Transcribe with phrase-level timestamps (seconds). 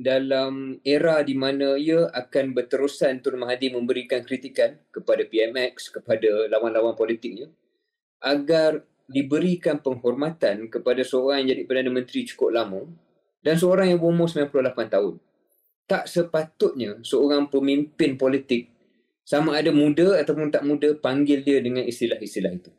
[0.00, 6.96] dalam era di mana ia akan berterusan Tun Mahathir memberikan kritikan kepada PMX, kepada lawan-lawan
[6.96, 7.48] politiknya
[8.20, 12.82] agar diberikan penghormatan kepada seorang yang jadi Perdana Menteri cukup lama
[13.42, 15.14] dan seorang yang berumur 98 tahun.
[15.90, 18.70] Tak sepatutnya seorang pemimpin politik
[19.26, 22.70] sama ada muda ataupun tak muda panggil dia dengan istilah-istilah itu.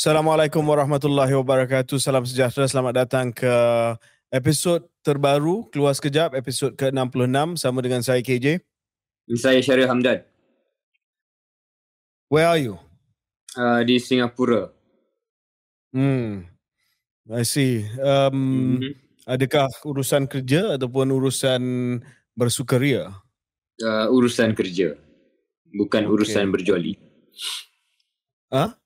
[0.00, 2.00] Assalamualaikum warahmatullahi wabarakatuh.
[2.00, 2.64] Salam sejahtera.
[2.64, 3.52] Selamat datang ke
[4.32, 8.64] episod terbaru Keluar Sekejap, episod ke-66 sama dengan saya KJ.
[9.36, 10.24] Saya Syaril Hamdan.
[12.32, 12.80] Where are you?
[13.52, 14.72] Uh, di Singapura.
[15.92, 16.48] Hmm.
[17.28, 17.84] I see.
[18.00, 18.96] Um, mm-hmm.
[19.28, 21.60] Adakah urusan kerja ataupun urusan
[22.32, 23.20] bersukaria?
[23.76, 24.96] Uh, urusan kerja.
[25.68, 26.14] Bukan okay.
[26.16, 26.96] urusan berjoli.
[28.48, 28.79] Huh?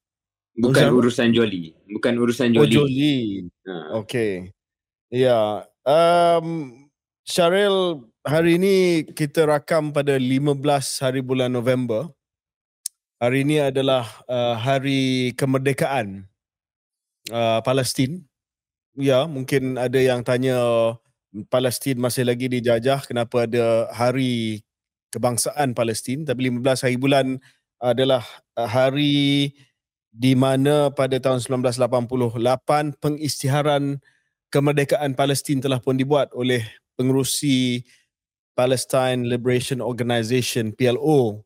[0.54, 1.74] Bukan urusan, urusan joli.
[1.90, 2.62] Bukan urusan joli.
[2.62, 3.16] Oh, joli.
[3.66, 3.74] Ha.
[4.06, 4.54] Okay.
[5.10, 5.66] Ya.
[5.82, 6.70] Um,
[7.26, 10.62] Syaril, hari ini kita rakam pada 15
[11.02, 12.06] hari bulan November.
[13.18, 16.30] Hari ini adalah uh, hari kemerdekaan
[17.34, 18.22] uh, Palestin.
[18.94, 20.54] Ya, mungkin ada yang tanya
[21.50, 24.62] Palestin masih lagi dijajah kenapa ada hari
[25.10, 27.26] kebangsaan Palestin tapi 15 hari bulan
[27.82, 28.22] adalah
[28.54, 29.50] uh, hari
[30.14, 33.98] di mana pada tahun 1988 pengisytiharan
[34.54, 36.62] kemerdekaan Palestin telah pun dibuat oleh
[36.94, 37.82] pengerusi
[38.54, 41.42] Palestine Liberation Organization PLO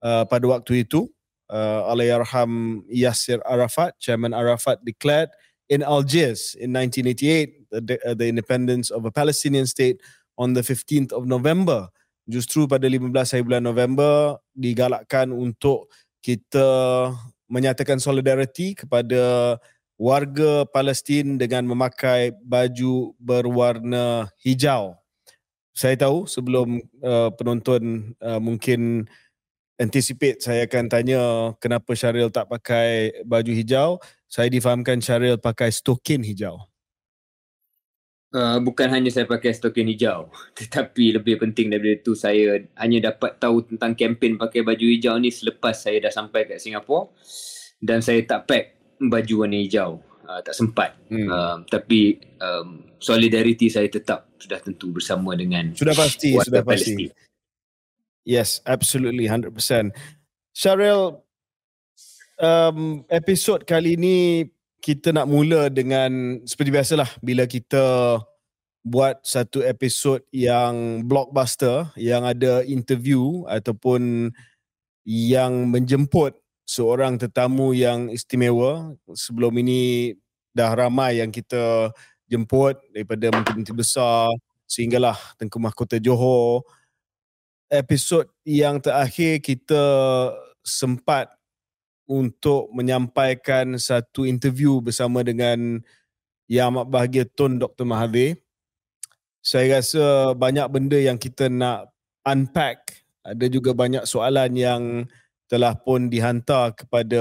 [0.00, 1.04] uh, pada waktu itu.
[1.48, 5.32] Uh, Allahyarham Yasser Arafat Chairman Arafat declared
[5.72, 10.00] in Algiers in 1988 the, uh, the independence of a Palestinian state
[10.36, 11.88] on the 15th of November.
[12.28, 15.88] Justru pada 15 hari bulan November digalakkan untuk
[16.20, 16.68] kita
[17.48, 19.56] menyatakan solidariti kepada
[19.98, 24.94] warga Palestin dengan memakai baju berwarna hijau.
[25.74, 29.10] Saya tahu sebelum uh, penonton uh, mungkin
[29.78, 31.22] anticipate saya akan tanya
[31.62, 33.90] kenapa Syaril tak pakai baju hijau.
[34.30, 36.62] Saya difahamkan Syaril pakai stokin hijau.
[38.28, 40.28] Uh, bukan hanya saya pakai stokin hijau
[40.60, 45.32] tetapi lebih penting daripada itu saya hanya dapat tahu tentang kempen pakai baju hijau ni
[45.32, 47.08] selepas saya dah sampai kat Singapura
[47.80, 48.64] dan saya tak pack
[48.98, 50.02] baju warna hijau.
[50.28, 50.92] Uh, tak sempat.
[51.08, 51.24] Hmm.
[51.24, 57.08] uh, tapi um, solidariti saya tetap sudah tentu bersama dengan sudah pasti sudah pasti.
[58.28, 59.56] Yes absolutely 100%
[60.52, 61.24] Syaril
[62.36, 64.44] um, episod kali ini
[64.78, 68.18] kita nak mula dengan seperti biasalah bila kita
[68.86, 74.32] buat satu episod yang blockbuster yang ada interview ataupun
[75.04, 76.38] yang menjemput
[76.68, 80.14] seorang tetamu yang istimewa sebelum ini
[80.52, 81.92] dah ramai yang kita
[82.28, 84.28] jemput daripada menteri-menteri besar
[84.68, 86.62] sehinggalah Tengku Mahkota Johor.
[87.72, 89.82] Episod yang terakhir kita
[90.60, 91.32] sempat
[92.08, 95.84] untuk menyampaikan satu interview bersama dengan
[96.48, 97.84] Yang Amat Bahagia Tun Dr.
[97.84, 98.40] Mahathir.
[99.44, 101.92] Saya rasa banyak benda yang kita nak
[102.24, 103.04] unpack.
[103.20, 104.82] Ada juga banyak soalan yang
[105.48, 107.20] telah pun dihantar kepada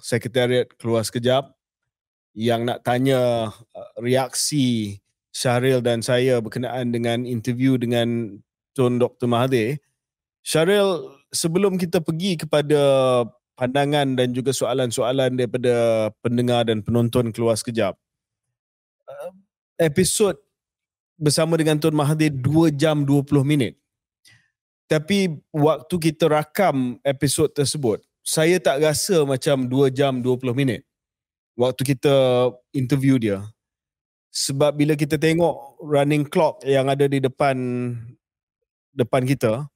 [0.00, 1.52] Sekretariat Keluar Sekejap
[2.32, 4.96] yang nak tanya uh, reaksi
[5.32, 8.40] Syahril dan saya berkenaan dengan interview dengan
[8.72, 9.28] Tun Dr.
[9.28, 9.80] Mahathir.
[10.44, 12.80] Syahril, sebelum kita pergi kepada
[13.56, 17.96] pandangan dan juga soalan-soalan daripada pendengar dan penonton keluar sekejap.
[19.76, 20.38] Episod
[21.18, 23.76] bersama dengan Tuan Mahathir 2 jam 20 minit.
[24.90, 30.84] Tapi waktu kita rakam episod tersebut, saya tak rasa macam 2 jam 20 minit.
[31.56, 32.14] Waktu kita
[32.72, 33.44] interview dia.
[34.32, 37.56] Sebab bila kita tengok running clock yang ada di depan
[38.96, 39.68] depan kita,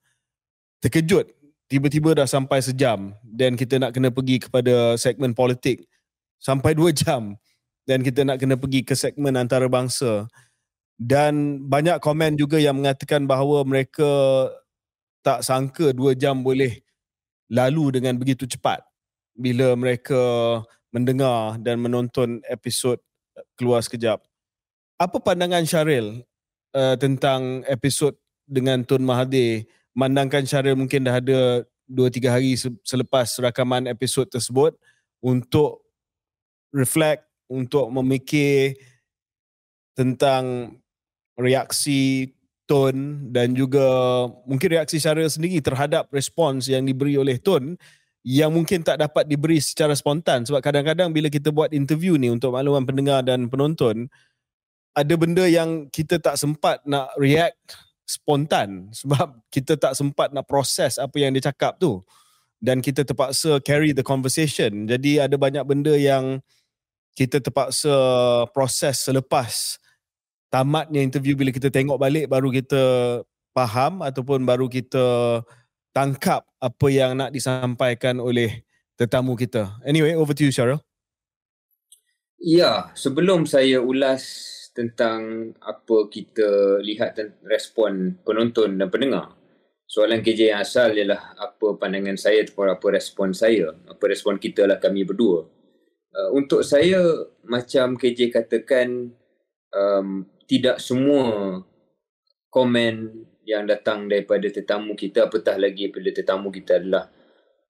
[0.80, 1.28] terkejut
[1.66, 5.86] tiba-tiba dah sampai sejam dan kita nak kena pergi kepada segmen politik.
[6.38, 7.34] Sampai dua jam
[7.86, 10.26] dan kita nak kena pergi ke segmen antarabangsa.
[10.96, 14.08] Dan banyak komen juga yang mengatakan bahawa mereka
[15.20, 16.80] tak sangka dua jam boleh
[17.52, 18.80] lalu dengan begitu cepat.
[19.36, 20.16] Bila mereka
[20.88, 22.96] mendengar dan menonton episod
[23.60, 24.24] keluar sekejap.
[24.96, 26.24] Apa pandangan Syaril
[26.72, 28.16] uh, tentang episod
[28.48, 32.52] dengan Tun Mahathir memandangkan Syaril mungkin dah ada 2-3 hari
[32.84, 34.76] selepas rakaman episod tersebut
[35.24, 35.80] untuk
[36.68, 38.76] reflect, untuk memikir
[39.96, 40.76] tentang
[41.40, 42.30] reaksi
[42.66, 43.86] Tun dan juga
[44.42, 47.78] mungkin reaksi Syaril sendiri terhadap respons yang diberi oleh Tun
[48.26, 50.42] yang mungkin tak dapat diberi secara spontan.
[50.42, 54.10] Sebab kadang-kadang bila kita buat interview ni untuk makluman pendengar dan penonton
[54.98, 60.96] ada benda yang kita tak sempat nak react spontan sebab kita tak sempat nak proses
[60.96, 62.00] apa yang dia cakap tu
[62.56, 66.40] dan kita terpaksa carry the conversation jadi ada banyak benda yang
[67.12, 67.92] kita terpaksa
[68.56, 69.76] proses selepas
[70.48, 72.82] tamatnya interview bila kita tengok balik baru kita
[73.56, 75.40] faham ataupun baru kita
[75.96, 78.60] tangkap apa yang nak disampaikan oleh
[79.00, 79.72] tetamu kita.
[79.80, 80.84] Anyway, over to you Cheryl.
[82.36, 89.32] Ya, sebelum saya ulas tentang apa kita lihat dan respon penonton dan pendengar,
[89.88, 94.68] soalan KJ yang asal ialah apa pandangan saya atau apa respon saya, apa respon kita
[94.68, 95.48] lah kami berdua.
[96.12, 97.00] Uh, untuk saya,
[97.48, 99.08] macam KJ katakan,
[99.72, 101.60] um, tidak semua
[102.52, 107.08] komen yang datang daripada tetamu kita apatah lagi bila tetamu kita adalah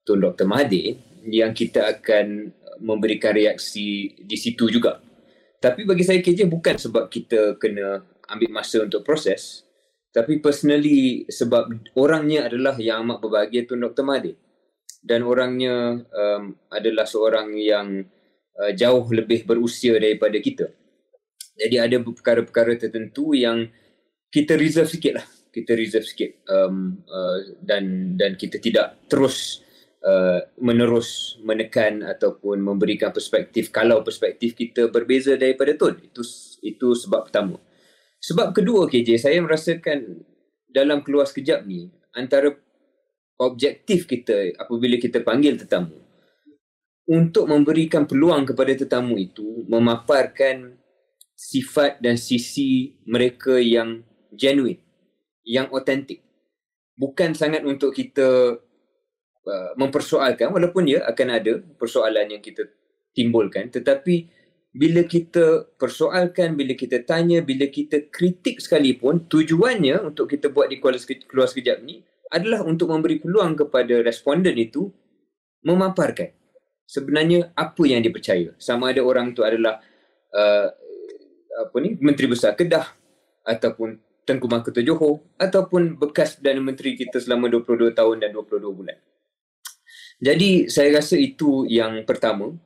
[0.06, 0.46] Tun Dr.
[0.46, 5.05] Mahathir yang kita akan memberikan reaksi di situ juga.
[5.66, 9.66] Tapi bagi saya KJ bukan sebab kita kena ambil masa untuk proses
[10.16, 14.00] tapi personally sebab orangnya adalah yang amat berbahagia Tun Dr.
[14.00, 14.40] Mahathir
[15.04, 18.00] dan orangnya um, adalah seorang yang
[18.56, 20.72] uh, jauh lebih berusia daripada kita.
[21.52, 23.68] Jadi ada perkara-perkara tertentu yang
[24.32, 25.26] kita reserve sikit lah
[25.56, 29.64] kita reserve sikit um, uh, dan dan kita tidak terus
[30.02, 36.22] uh, menerus menekan ataupun memberikan perspektif kalau perspektif kita berbeza daripada Tun itu
[36.60, 37.56] itu sebab pertama
[38.20, 40.24] sebab kedua KJ saya merasakan
[40.68, 42.52] dalam keluar sekejap ni antara
[43.40, 45.96] objektif kita apabila kita panggil tetamu
[47.06, 50.74] untuk memberikan peluang kepada tetamu itu memaparkan
[51.36, 54.02] sifat dan sisi mereka yang
[54.34, 54.82] genuine
[55.46, 56.26] yang otentik.
[56.98, 58.58] Bukan sangat untuk kita
[59.46, 62.66] uh, mempersoalkan walaupun ya akan ada persoalan yang kita
[63.16, 64.28] timbulkan tetapi
[64.76, 70.76] bila kita persoalkan, bila kita tanya, bila kita kritik sekalipun tujuannya untuk kita buat di
[70.76, 74.92] keluar, keluar sekejap ni adalah untuk memberi peluang kepada responden itu
[75.64, 76.28] memaparkan
[76.84, 78.52] sebenarnya apa yang dipercaya.
[78.60, 79.80] Sama ada orang tu adalah
[80.36, 80.68] uh,
[81.56, 82.84] apa ni menteri besar Kedah
[83.48, 83.96] ataupun
[84.28, 88.98] Tengku Mahkota Johor ataupun bekas Perdana Menteri kita selama 22 tahun dan 22 bulan.
[90.16, 92.56] Jadi saya rasa itu yang pertama.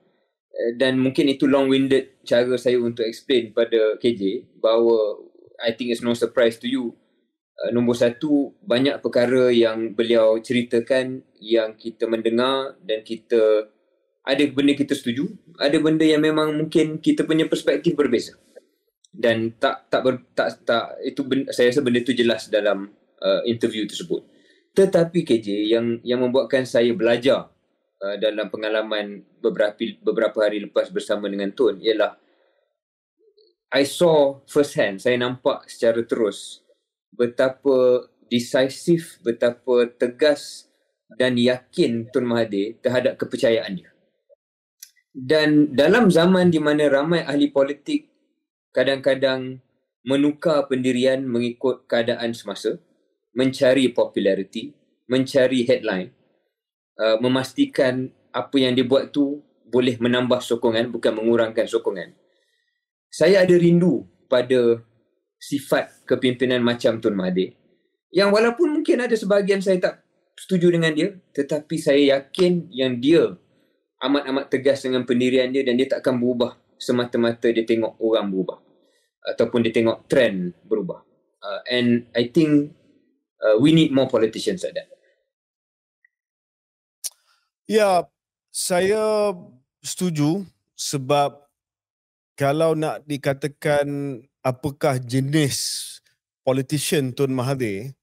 [0.54, 5.18] Eh, dan mungkin itu long-winded cara saya untuk explain pada KJ bahawa
[5.60, 6.96] I think it's no surprise to you.
[7.60, 13.68] Uh, nombor satu, banyak perkara yang beliau ceritakan yang kita mendengar dan kita
[14.24, 15.28] ada benda kita setuju,
[15.60, 18.40] ada benda yang memang mungkin kita punya perspektif berbeza.
[19.12, 22.88] Dan tak tak ber, tak tak itu ben, saya rasa benda itu jelas dalam
[23.20, 24.24] uh, interview tersebut
[24.76, 27.50] tetapi KJ yang yang membuatkan saya belajar
[28.00, 32.14] uh, dalam pengalaman beberapa beberapa hari lepas bersama dengan Tun ialah
[33.70, 36.62] I saw first hand saya nampak secara terus
[37.14, 40.70] betapa decisive betapa tegas
[41.18, 43.90] dan yakin Tun Mahathir terhadap kepercayaan dia.
[45.10, 48.06] Dan dalam zaman di mana ramai ahli politik
[48.70, 49.58] kadang-kadang
[50.06, 52.78] menukar pendirian mengikut keadaan semasa,
[53.36, 54.70] mencari populariti,
[55.06, 56.10] mencari headline,
[56.98, 62.14] uh, memastikan apa yang dia buat tu boleh menambah sokongan bukan mengurangkan sokongan.
[63.10, 64.82] Saya ada rindu pada
[65.40, 67.56] sifat kepimpinan macam Tun Mahathir
[68.12, 69.94] yang walaupun mungkin ada sebahagian saya tak
[70.36, 73.38] setuju dengan dia tetapi saya yakin yang dia
[74.04, 78.58] amat-amat tegas dengan pendirian dia dan dia tak akan berubah semata-mata dia tengok orang berubah
[79.20, 81.04] ataupun dia tengok trend berubah.
[81.40, 82.72] Uh, and I think
[83.44, 84.88] uh, we need more politicians like that.
[87.70, 88.04] Ya,
[88.50, 89.30] saya
[89.78, 90.42] setuju
[90.74, 91.38] sebab
[92.34, 95.86] kalau nak dikatakan apakah jenis
[96.42, 97.94] politician Tun Mahathir,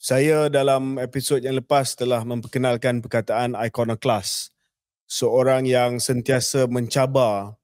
[0.00, 4.52] saya dalam episod yang lepas telah memperkenalkan perkataan iconoclast.
[5.04, 7.54] Seorang yang sentiasa mencabar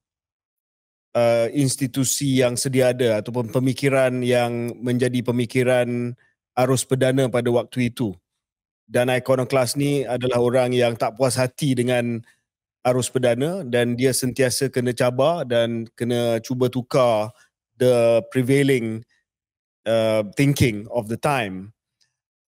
[1.17, 6.15] uh, institusi yang sedia ada ataupun pemikiran yang menjadi pemikiran
[6.57, 8.15] arus perdana pada waktu itu.
[8.91, 12.19] Dan iconoclast ni adalah orang yang tak puas hati dengan
[12.83, 17.31] arus perdana dan dia sentiasa kena cabar dan kena cuba tukar
[17.79, 19.05] the prevailing
[19.87, 21.71] uh, thinking of the time.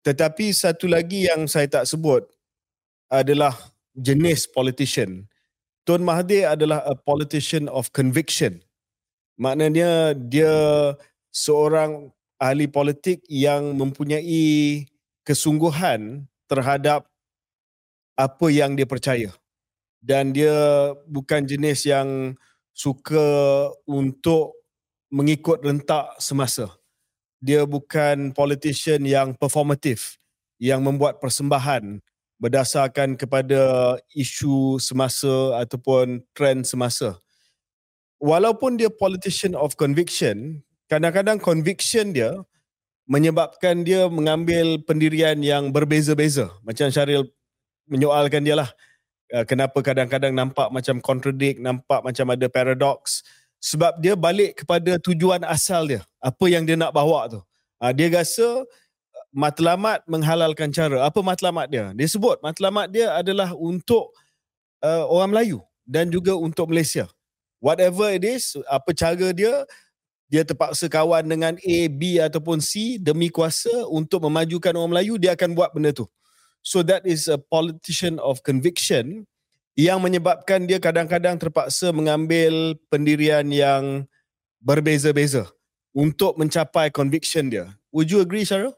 [0.00, 2.24] Tetapi satu lagi yang saya tak sebut
[3.12, 3.52] adalah
[3.92, 5.28] jenis politician.
[5.84, 8.62] Tun Mahathir adalah a politician of conviction.
[9.36, 10.52] Maknanya dia
[11.32, 14.88] seorang ahli politik yang mempunyai
[15.22, 17.04] kesungguhan terhadap
[18.16, 19.30] apa yang dia percaya
[20.00, 22.34] dan dia bukan jenis yang
[22.72, 23.28] suka
[23.84, 24.56] untuk
[25.12, 26.72] mengikut rentak semasa.
[27.40, 30.16] Dia bukan politician yang performatif
[30.60, 32.00] yang membuat persembahan
[32.40, 37.20] berdasarkan kepada isu semasa ataupun trend semasa.
[38.20, 42.34] Walaupun dia politician of conviction, kadang-kadang conviction dia
[43.06, 46.50] menyebabkan dia mengambil pendirian yang berbeza-beza.
[46.66, 47.30] Macam Syaril
[47.86, 48.70] menyoalkan dia lah.
[49.30, 53.22] Uh, kenapa kadang-kadang nampak macam contradict, nampak macam ada paradox.
[53.62, 56.02] Sebab dia balik kepada tujuan asal dia.
[56.18, 57.40] Apa yang dia nak bawa tu.
[57.78, 58.66] Uh, dia rasa
[59.30, 61.06] matlamat menghalalkan cara.
[61.06, 61.94] Apa matlamat dia?
[61.94, 64.10] Dia sebut matlamat dia adalah untuk
[64.82, 67.06] uh, orang Melayu dan juga untuk Malaysia.
[67.60, 69.66] Whatever it is, apa cara dia,
[70.30, 75.34] dia terpaksa kawan dengan A, B ataupun C demi kuasa untuk memajukan orang Melayu, dia
[75.34, 76.06] akan buat benda tu.
[76.62, 79.26] So that is a politician of conviction
[79.74, 84.06] yang menyebabkan dia kadang-kadang terpaksa mengambil pendirian yang
[84.62, 85.50] berbeza-beza
[85.90, 87.74] untuk mencapai conviction dia.
[87.90, 88.76] Would you agree, Syarul?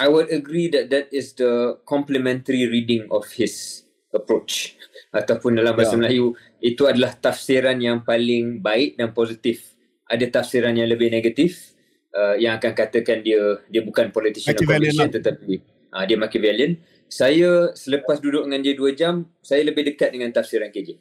[0.00, 3.84] I would agree that that is the complementary reading of his
[4.16, 4.78] approach
[5.10, 6.00] ataupun dalam bahasa yeah.
[6.00, 6.26] Melayu
[6.62, 9.76] itu adalah tafsiran yang paling baik dan positif.
[10.10, 11.78] Ada tafsiran yang lebih negatif
[12.10, 15.14] uh, yang akan katakan dia dia bukan politician of conviction lah.
[15.14, 15.54] tetapi
[15.94, 16.72] uh, dia Machiavellian.
[17.10, 20.94] Saya selepas duduk dengan dia dua jam, saya lebih dekat dengan tafsiran KJ.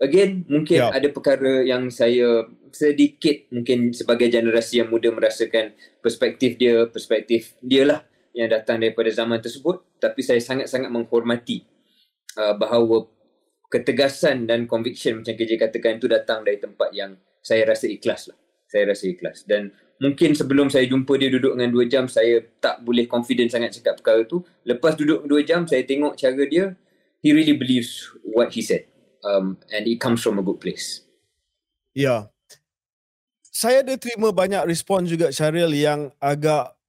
[0.00, 0.92] Again, mungkin yeah.
[0.92, 7.84] ada perkara yang saya sedikit mungkin sebagai generasi yang muda merasakan perspektif dia, perspektif dia
[7.84, 8.00] lah
[8.32, 11.66] yang datang daripada zaman tersebut tapi saya sangat-sangat menghormati
[12.38, 13.10] uh, bahawa
[13.70, 18.38] ketegasan dan conviction macam KJ katakan itu datang dari tempat yang saya rasa ikhlas lah.
[18.70, 22.86] Saya rasa ikhlas dan mungkin sebelum saya jumpa dia duduk dengan dua jam saya tak
[22.86, 24.46] boleh confident sangat cakap perkara tu.
[24.62, 26.78] Lepas duduk dua jam saya tengok cara dia
[27.20, 28.88] he really believes what he said
[29.26, 31.04] um, and it comes from a good place.
[31.92, 32.04] Ya.
[32.06, 32.22] Yeah.
[33.50, 36.79] Saya ada terima banyak respon juga Syaril yang agak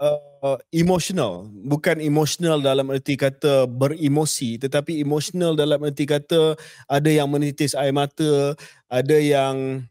[0.00, 6.54] uh, emotional bukan emotional dalam erti kata beremosi tetapi emotional dalam erti kata
[6.86, 8.54] ada yang menitis air mata
[8.88, 9.82] ada yang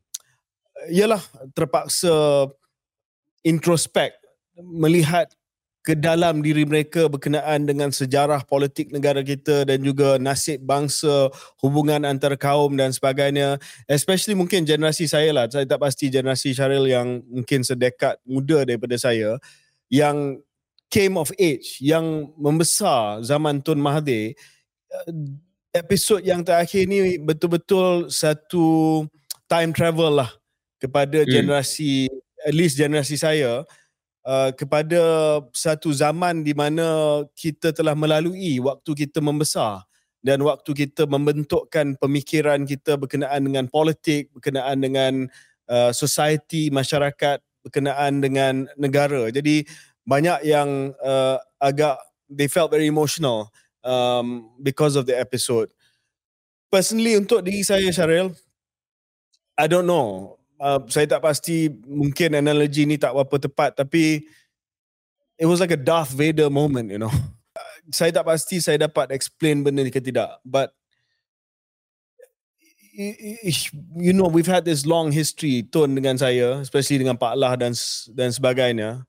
[0.90, 1.22] ialah
[1.54, 2.48] terpaksa
[3.44, 4.16] introspek
[4.58, 5.30] melihat
[5.88, 11.32] ke dalam diri mereka berkenaan dengan sejarah politik negara kita dan juga nasib bangsa,
[11.64, 13.56] hubungan antara kaum dan sebagainya.
[13.88, 15.48] Especially mungkin generasi saya lah.
[15.48, 19.40] Saya tak pasti generasi Syaril yang mungkin sedekat muda daripada saya.
[19.40, 20.40] Uh, yang
[20.88, 25.12] came of age yang membesar zaman Tun Mahathir eh,
[25.76, 29.06] episod yang terakhir ni betul-betul satu
[29.48, 30.32] time travel lah
[30.80, 31.30] kepada hmm.
[31.30, 32.08] generasi
[32.44, 33.68] at least generasi saya
[34.28, 35.02] uh, kepada
[35.52, 39.84] satu zaman di mana kita telah melalui waktu kita membesar
[40.22, 45.14] dan waktu kita membentukkan pemikiran kita berkenaan dengan politik berkenaan dengan
[45.72, 49.28] uh, society masyarakat berkenaan dengan negara.
[49.28, 49.68] Jadi
[50.08, 52.00] banyak yang uh, agak
[52.32, 53.52] they felt very emotional
[53.84, 55.68] um, because of the episode.
[56.72, 58.32] Personally untuk diri saya Syaril,
[59.60, 60.40] I don't know.
[60.58, 64.26] Uh, saya tak pasti mungkin analogi ni tak berapa tepat tapi
[65.38, 67.14] it was like a Darth Vader moment, you know.
[67.98, 70.42] saya tak pasti saya dapat explain benda ni ke tidak.
[70.44, 70.77] But
[72.98, 77.78] you know we've had this long history Tun dengan saya especially dengan Pak Lah dan
[78.18, 79.06] dan sebagainya.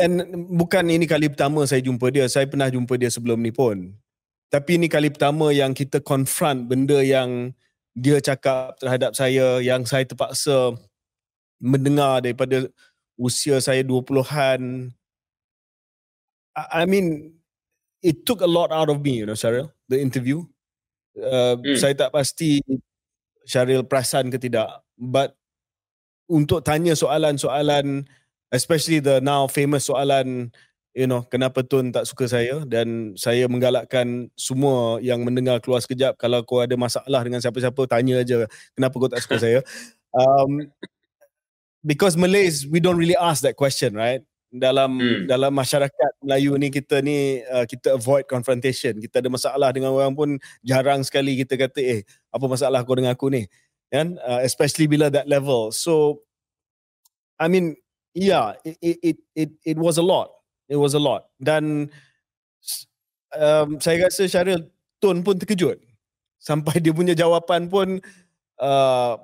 [0.00, 2.28] And bukan ini kali pertama saya jumpa dia.
[2.28, 3.92] Saya pernah jumpa dia sebelum ni pun.
[4.48, 7.52] Tapi ini kali pertama yang kita confront benda yang
[7.96, 10.74] dia cakap terhadap saya yang saya terpaksa
[11.62, 12.66] mendengar daripada
[13.14, 14.90] usia saya 20-an
[16.54, 17.38] I mean
[18.02, 20.42] it took a lot out of me you know Cheryl the interview
[21.14, 21.78] Uh, hmm.
[21.78, 22.58] Saya tak pasti
[23.46, 24.82] Syaril perasan ke tidak.
[24.98, 25.36] But
[26.26, 28.08] untuk tanya soalan-soalan,
[28.50, 30.50] especially the now famous soalan,
[30.96, 36.16] you know, kenapa Tun tak suka saya dan saya menggalakkan semua yang mendengar keluar sekejap
[36.16, 39.60] kalau kau ada masalah dengan siapa-siapa, tanya aja kenapa kau tak suka saya.
[40.14, 40.70] Um,
[41.84, 44.22] because Malays, we don't really ask that question, right?
[44.54, 45.26] Dalam hmm.
[45.26, 48.94] dalam masyarakat Melayu ni kita ni uh, kita avoid confrontation.
[49.02, 53.18] Kita ada masalah dengan orang pun jarang sekali kita kata eh apa masalah kau dengan
[53.18, 53.50] aku ni?
[53.90, 54.14] Kan?
[54.22, 55.74] Uh, especially bila that level.
[55.74, 56.22] So
[57.42, 57.74] i mean
[58.14, 60.30] yeah it it it it was a lot.
[60.70, 61.26] It was a lot.
[61.42, 61.90] Dan
[63.34, 64.70] um, saya rasa Syaril
[65.02, 65.82] Tun pun terkejut.
[66.38, 67.98] Sampai dia punya jawapan pun
[68.62, 69.18] uh,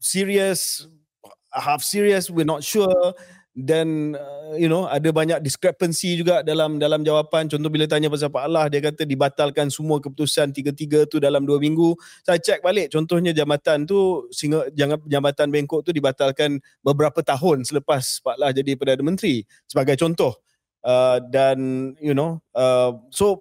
[0.00, 0.88] serious
[1.52, 3.12] half serious we're not sure
[3.50, 7.50] dan uh, you know ada banyak discrepancy juga dalam dalam jawapan.
[7.50, 11.58] Contoh bila tanya pasal Pak Allah dia kata dibatalkan semua keputusan tiga-tiga tu dalam dua
[11.58, 11.98] minggu.
[12.22, 14.30] Saya cek balik contohnya jambatan tu
[14.74, 20.38] jangan jambatan Bengkok tu dibatalkan beberapa tahun selepas Pak Allah jadi Perdana Menteri sebagai contoh.
[20.80, 23.36] Uh, dan you know uh, so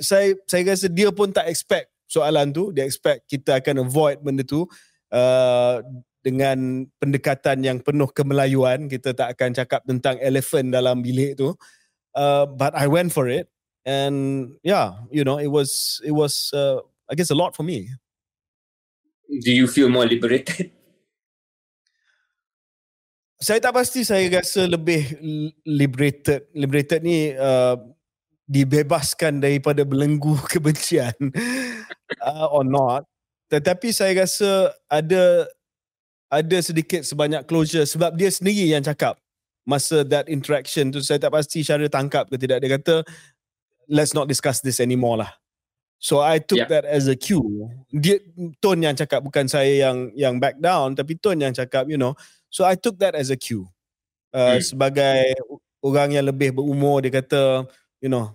[0.00, 2.70] saya saya rasa dia pun tak expect soalan tu.
[2.70, 4.70] Dia expect kita akan avoid benda tu.
[5.10, 5.82] Uh,
[6.20, 11.56] dengan pendekatan yang penuh kemelayuan kita tak akan cakap tentang elephant dalam bilik tu.
[12.12, 13.46] Uh, but I went for it
[13.86, 17.88] and yeah you know it was it was uh, I guess a lot for me.
[19.30, 20.74] Do you feel more liberated?
[23.40, 25.16] Saya tak pasti saya rasa lebih
[25.64, 26.52] liberated.
[26.52, 27.72] Liberated ni uh,
[28.44, 31.16] dibebaskan daripada belenggu kebencian
[32.20, 33.08] uh, or not.
[33.48, 35.48] Tetapi saya rasa ada
[36.30, 39.18] ada sedikit sebanyak closure sebab dia sendiri yang cakap
[39.66, 42.62] masa that interaction tu saya tak pasti Syaril tangkap ke tidak.
[42.62, 42.94] Dia kata
[43.90, 45.30] let's not discuss this anymore lah.
[46.00, 46.80] So I took yeah.
[46.80, 47.44] that as a cue.
[47.92, 48.22] Dia
[48.62, 52.16] tone yang cakap bukan saya yang yang back down tapi tone yang cakap you know.
[52.48, 53.68] So I took that as a cue.
[54.30, 54.62] Uh, hmm.
[54.62, 55.34] sebagai
[55.82, 57.66] orang yang lebih berumur dia kata
[57.98, 58.30] you know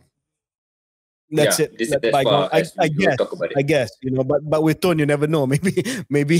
[1.32, 1.78] that's yeah, it.
[1.78, 2.50] This, that's bygone.
[2.52, 3.18] I, I guess.
[3.58, 3.90] I guess.
[4.02, 5.48] You know, but but with tone, you never know.
[5.52, 5.74] Maybe
[6.10, 6.38] maybe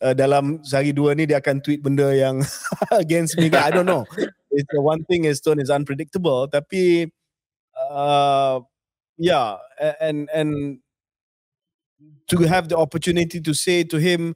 [0.00, 2.42] uh, dalam sehari dua ni dia akan tweet benda yang
[2.94, 3.50] against me.
[3.50, 4.06] I don't know.
[4.54, 6.46] It's the one thing is tone is unpredictable.
[6.46, 7.10] Tapi,
[7.74, 8.62] uh,
[9.18, 9.58] yeah,
[10.00, 10.78] and and
[12.30, 14.34] to have the opportunity to say to him,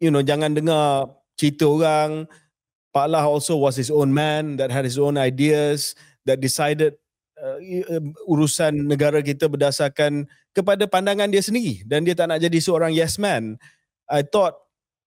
[0.00, 2.24] you know, jangan dengar cerita orang.
[2.96, 5.92] Pak Lah also was his own man that had his own ideas
[6.24, 6.96] that decided
[7.40, 7.58] uh,
[8.28, 10.24] urusan negara kita berdasarkan
[10.56, 13.60] kepada pandangan dia sendiri dan dia tak nak jadi seorang yes man.
[14.08, 14.56] I thought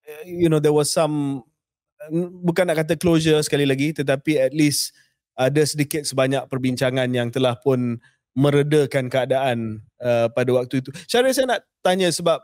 [0.05, 1.45] uh, you know there was some
[2.43, 4.95] bukan nak kata closure sekali lagi tetapi at least
[5.39, 7.99] ada sedikit sebanyak perbincangan yang telah pun
[8.35, 10.91] meredakan keadaan uh, pada waktu itu.
[11.07, 12.39] Syaril saya nak tanya sebab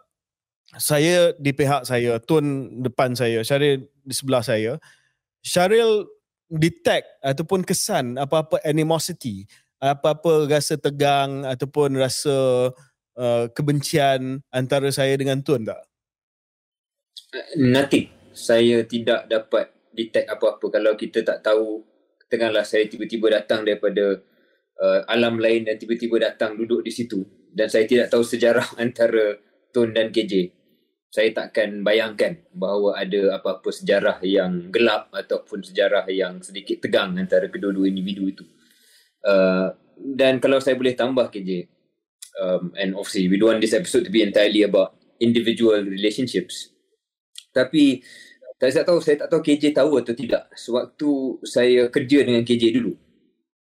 [0.76, 4.82] saya di pihak saya, Tun depan saya, Syaril di sebelah saya.
[5.46, 6.10] Syaril
[6.50, 9.46] detect ataupun kesan apa-apa animosity
[9.94, 12.72] apa-apa rasa tegang ataupun rasa
[13.20, 15.84] uh, kebencian antara saya dengan Tun tak?
[17.60, 18.10] Nothing.
[18.36, 21.84] Saya tidak dapat detect apa-apa kalau kita tak tahu
[22.28, 24.20] tengahlah saya tiba-tiba datang daripada
[24.80, 27.24] uh, alam lain dan tiba-tiba datang duduk di situ
[27.56, 29.40] dan saya tidak tahu sejarah antara
[29.72, 30.52] Tun dan KJ.
[31.12, 37.48] Saya takkan bayangkan bahawa ada apa-apa sejarah yang gelap ataupun sejarah yang sedikit tegang antara
[37.48, 38.44] kedua-dua individu itu.
[39.26, 41.66] Uh, dan kalau saya boleh tambah KJ
[42.38, 46.70] um, and obviously we don't want this episode to be entirely about individual relationships.
[47.50, 48.06] Tapi
[48.56, 51.12] saya tak tahu saya tak tahu KJ tahu atau tidak sewaktu
[51.44, 52.94] saya kerja dengan KJ dulu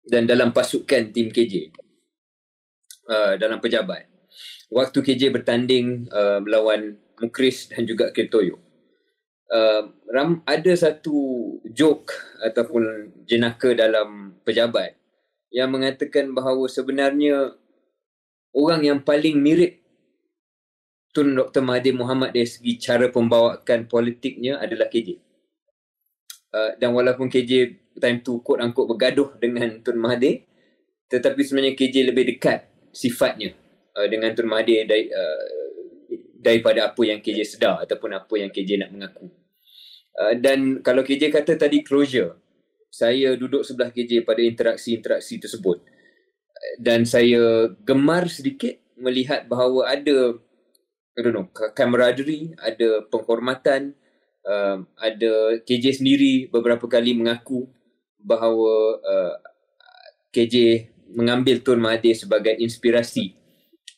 [0.07, 1.71] dan dalam pasukan tim KJ
[3.07, 4.05] uh, dalam pejabat.
[4.67, 8.67] Waktu KJ bertanding uh, melawan Mukris dan juga Kriptoyo
[9.51, 11.17] uh, ram, ada satu
[11.71, 14.95] joke ataupun jenaka dalam pejabat
[15.57, 17.57] yang mengatakan bahawa sebenarnya
[18.53, 19.81] orang yang paling mirip
[21.09, 21.65] Tun Dr.
[21.65, 25.17] Mahathir Mohamad dari segi cara pembawaan politiknya adalah KJ.
[26.53, 30.45] Uh, dan walaupun KJ time tu quote unquote bergaduh dengan Tun Mahathir,
[31.09, 33.57] tetapi sebenarnya KJ lebih dekat sifatnya
[33.97, 35.43] uh, dengan Tun Mahathir dari, uh,
[36.37, 39.33] daripada apa yang KJ sedar ataupun apa yang KJ nak mengaku.
[40.13, 42.37] Uh, dan kalau KJ kata tadi closure,
[42.87, 45.83] saya duduk sebelah KJ pada interaksi-interaksi tersebut
[46.81, 50.37] dan saya gemar sedikit melihat bahawa ada
[51.17, 53.93] I don't know camaraderie ada penghormatan
[54.45, 57.69] uh, ada KJ sendiri beberapa kali mengaku
[58.17, 59.35] bahawa uh,
[60.33, 63.37] KJ mengambil Tun Mahathir sebagai inspirasi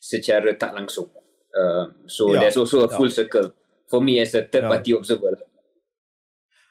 [0.00, 1.08] secara tak langsung
[1.56, 2.44] uh, so yeah.
[2.44, 3.18] there's also a full yeah.
[3.24, 3.48] circle
[3.90, 4.72] for me as a third yeah.
[4.72, 5.49] party observer lah.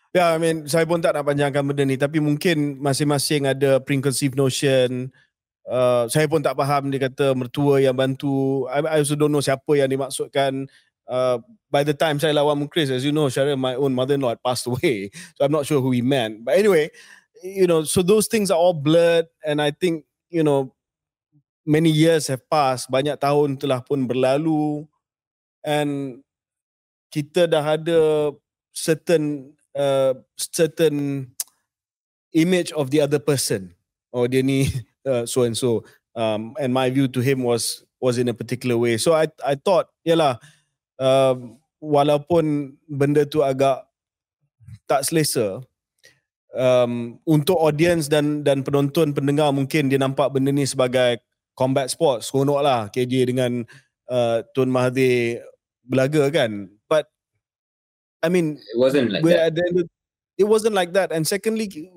[0.09, 1.93] Ya, yeah, I mean, saya pun tak nak panjangkan benda ni.
[1.93, 5.13] Tapi mungkin masing-masing ada preconceived notion.
[5.69, 8.65] Uh, saya pun tak faham dia kata mertua yang bantu.
[8.73, 10.65] I, I also don't know siapa yang dimaksudkan.
[11.05, 11.37] Uh,
[11.69, 14.65] by the time saya lawan Mukris, as you know, Syaril, my own mother-in-law had passed
[14.65, 15.13] away.
[15.37, 16.41] So I'm not sure who he meant.
[16.41, 16.89] But anyway,
[17.45, 19.29] you know, so those things are all blurred.
[19.45, 20.73] And I think, you know,
[21.69, 22.89] many years have passed.
[22.89, 24.89] Banyak tahun telah pun berlalu.
[25.61, 26.25] And
[27.13, 28.33] kita dah ada
[28.73, 31.29] certain uh, certain
[32.33, 33.73] image of the other person.
[34.09, 34.69] Or oh, dia ni
[35.09, 35.85] uh, so and so.
[36.17, 38.97] Um, and my view to him was was in a particular way.
[38.97, 40.41] So i i thought yalah
[40.99, 43.87] um, walaupun benda tu agak
[44.89, 45.63] tak selesa
[46.53, 51.21] um, untuk audience dan dan penonton pendengar mungkin dia nampak benda ni sebagai
[51.53, 53.63] combat sport seronok lah KJ dengan
[54.09, 55.43] uh, Tun Mahathir
[55.83, 56.71] belaga kan
[58.21, 59.55] I mean it wasn't like that.
[60.37, 61.11] it wasn't like that.
[61.11, 61.91] And secondly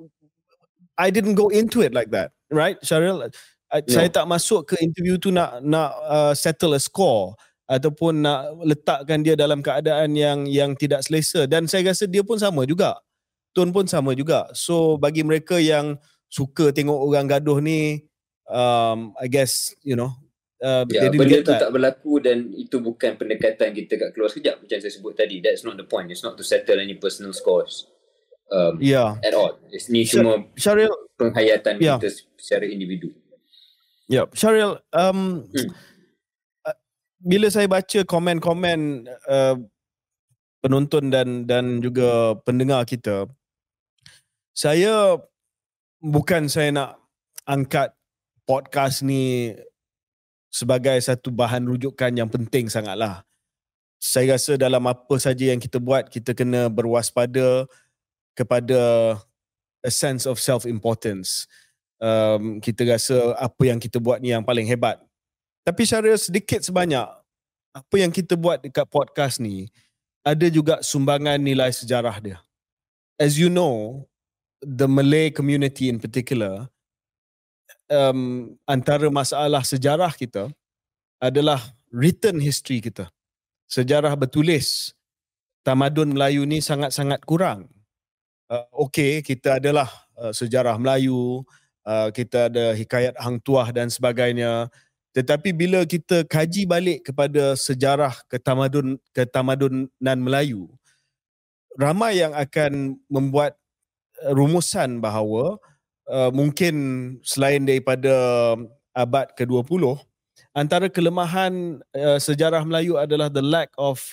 [0.98, 3.32] I didn't go into it like that right Sharil
[3.72, 3.80] yeah.
[3.88, 7.32] saya tak masuk ke interview tu nak nak uh, settle a score
[7.72, 11.48] ataupun nak letakkan dia dalam keadaan yang yang tidak selesa.
[11.48, 13.00] Dan saya rasa dia pun sama juga.
[13.56, 14.52] Tone pun sama juga.
[14.52, 15.96] So bagi mereka yang
[16.28, 18.08] suka tengok orang gaduh ni
[18.48, 20.16] um i guess you know
[20.62, 24.79] uh, ya, benda tu tak berlaku dan itu bukan pendekatan kita kat keluar sekejap macam
[24.79, 27.90] saya sebut tadi that's not the point it's not to settle any personal scores
[28.55, 29.18] um, yeah.
[29.27, 31.98] at all it's ni cuma Syaril, penghayatan yeah.
[31.98, 33.11] kita secara individu
[34.11, 34.37] Ya, yep.
[34.37, 35.72] Syaril, um, hmm
[37.22, 39.57] bila saya baca komen-komen uh,
[40.59, 43.31] penonton dan dan juga pendengar kita
[44.51, 45.16] saya
[46.03, 46.90] bukan saya nak
[47.46, 47.94] angkat
[48.42, 49.55] podcast ni
[50.52, 53.24] sebagai satu bahan rujukan yang penting sangatlah.
[53.96, 57.64] Saya rasa dalam apa saja yang kita buat kita kena berwaspada
[58.36, 59.16] kepada
[59.80, 61.48] a sense of self importance
[62.02, 64.98] um, kita rasa apa yang kita buat ni yang paling hebat.
[65.62, 67.06] Tapi secara sedikit sebanyak,
[67.70, 69.70] apa yang kita buat dekat podcast ni,
[70.26, 72.38] ada juga sumbangan nilai sejarah dia.
[73.14, 74.02] As you know,
[74.58, 76.66] the Malay community in particular,
[77.92, 80.48] um, antara masalah sejarah kita
[81.20, 81.61] adalah
[81.92, 83.12] written history kita.
[83.68, 84.96] Sejarah bertulis
[85.62, 87.68] tamadun Melayu ni sangat-sangat kurang.
[88.48, 91.44] Uh, okay, kita adalah uh, sejarah Melayu,
[91.85, 94.68] uh, kita ada hikayat Hang Tuah dan sebagainya.
[95.12, 100.68] Tetapi bila kita kaji balik kepada sejarah ketamadun ketamadunan Melayu,
[101.76, 103.57] ramai yang akan membuat
[104.20, 105.57] uh, rumusan bahawa
[106.33, 106.75] mungkin
[107.25, 108.12] selain daripada
[108.92, 109.96] abad ke-20,
[110.53, 114.12] antara kelemahan uh, sejarah Melayu adalah the lack of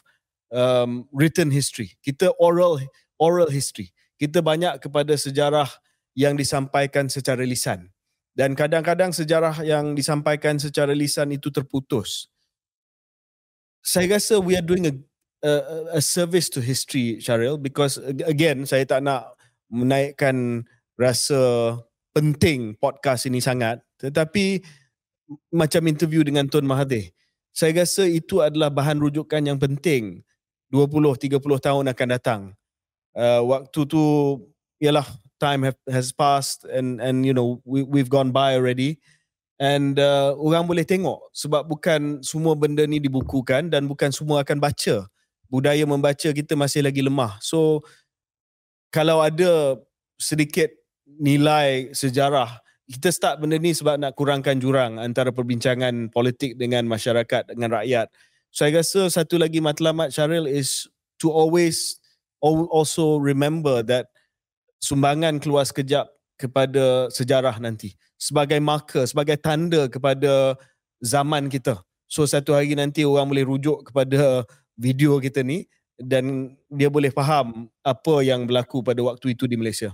[0.55, 1.99] um, written history.
[1.99, 2.79] Kita oral
[3.19, 3.91] oral history.
[4.15, 5.67] Kita banyak kepada sejarah
[6.15, 7.91] yang disampaikan secara lisan
[8.35, 12.31] dan kadang-kadang sejarah yang disampaikan secara lisan itu terputus.
[13.83, 14.95] Saya rasa we are doing a
[15.43, 15.51] a,
[15.99, 19.35] a service to history, Sharil, because again saya tak nak
[19.71, 20.67] menaikkan
[20.99, 21.75] rasa
[22.19, 24.59] penting podcast ini sangat, tetapi
[25.55, 27.15] macam interview dengan Tun Mahathir,
[27.55, 30.19] saya rasa itu adalah bahan rujukan yang penting.
[30.75, 32.41] 20-30 tahun akan datang.
[33.15, 34.03] Uh, waktu tu
[34.83, 35.07] ialah
[35.39, 38.99] time have, has passed and and you know we we've gone by already.
[39.59, 44.59] And uh, orang boleh tengok sebab bukan semua benda ni dibukukan dan bukan semua akan
[44.59, 45.07] baca.
[45.49, 47.41] Budaya membaca kita masih lagi lemah.
[47.41, 47.81] So
[48.93, 49.79] kalau ada
[50.15, 50.78] sedikit
[51.19, 57.53] nilai sejarah kita start benda ni sebab nak kurangkan jurang antara perbincangan politik dengan masyarakat
[57.53, 58.09] dengan rakyat
[58.49, 60.89] saya rasa satu lagi matlamat Syaril is
[61.21, 62.01] to always
[62.41, 64.09] also remember that
[64.81, 70.55] sumbangan keluar sekejap kepada sejarah nanti sebagai marker, sebagai tanda kepada
[71.03, 71.79] zaman kita.
[72.09, 74.43] So satu hari nanti orang boleh rujuk kepada
[74.75, 75.67] video kita ni
[75.99, 79.93] dan dia boleh faham apa yang berlaku pada waktu itu di Malaysia.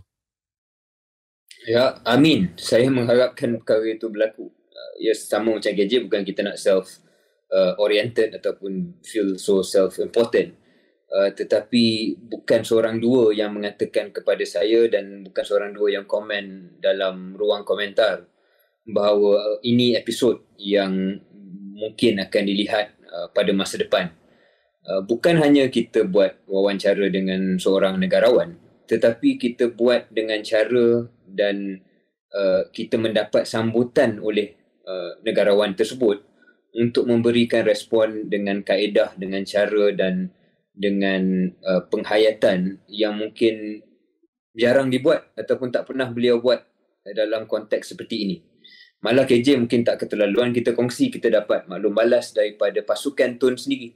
[1.65, 2.54] Ya, amin.
[2.62, 4.54] Saya mengharapkan perkara itu berlaku.
[4.54, 7.01] Uh, ya, sama macam GJ bukan kita nak self
[7.49, 10.54] uh, oriented ataupun feel so self important.
[11.10, 16.78] Uh, tetapi bukan seorang dua yang mengatakan kepada saya dan bukan seorang dua yang komen
[16.78, 18.30] dalam ruang komentar
[18.86, 21.17] bahawa ini episod yang
[21.73, 24.13] mungkin akan dilihat uh, pada masa depan.
[24.86, 31.82] Uh, bukan hanya kita buat wawancara dengan seorang negarawan tetapi kita buat dengan cara dan
[32.34, 34.54] uh, kita mendapat sambutan oleh
[34.86, 36.21] uh, negarawan tersebut
[36.76, 40.30] untuk memberikan respon dengan kaedah dengan cara dan
[40.76, 43.80] dengan uh, penghayatan yang mungkin
[44.56, 46.63] jarang dibuat ataupun tak pernah beliau buat
[47.06, 48.38] dalam konteks seperti ini.
[49.06, 53.93] Malah KJ mungkin tak keterlaluan kita kongsi kita dapat maklum balas daripada pasukan Tun sendiri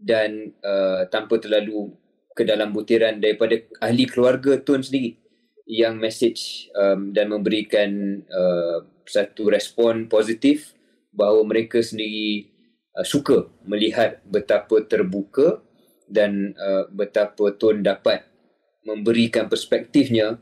[0.00, 1.92] dan uh, tanpa terlalu
[2.34, 5.18] ke dalam butiran daripada ahli keluarga Tun sendiri
[5.70, 10.74] yang message um, dan memberikan uh, satu respon positif
[11.14, 12.50] bahawa mereka sendiri
[12.94, 15.62] uh, suka melihat betapa terbuka
[16.10, 18.26] dan uh, betapa Tun dapat
[18.82, 20.38] memberikan perspektifnya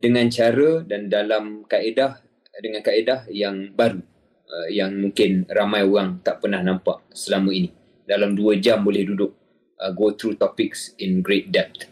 [0.00, 2.20] dengan cara dan dalam kaedah
[2.56, 4.00] dengan kaedah yang baru
[4.48, 7.72] uh, yang mungkin ramai orang tak pernah nampak selama ini.
[8.06, 9.45] Dalam dua jam boleh duduk
[9.80, 11.88] uh, go through topics in great depth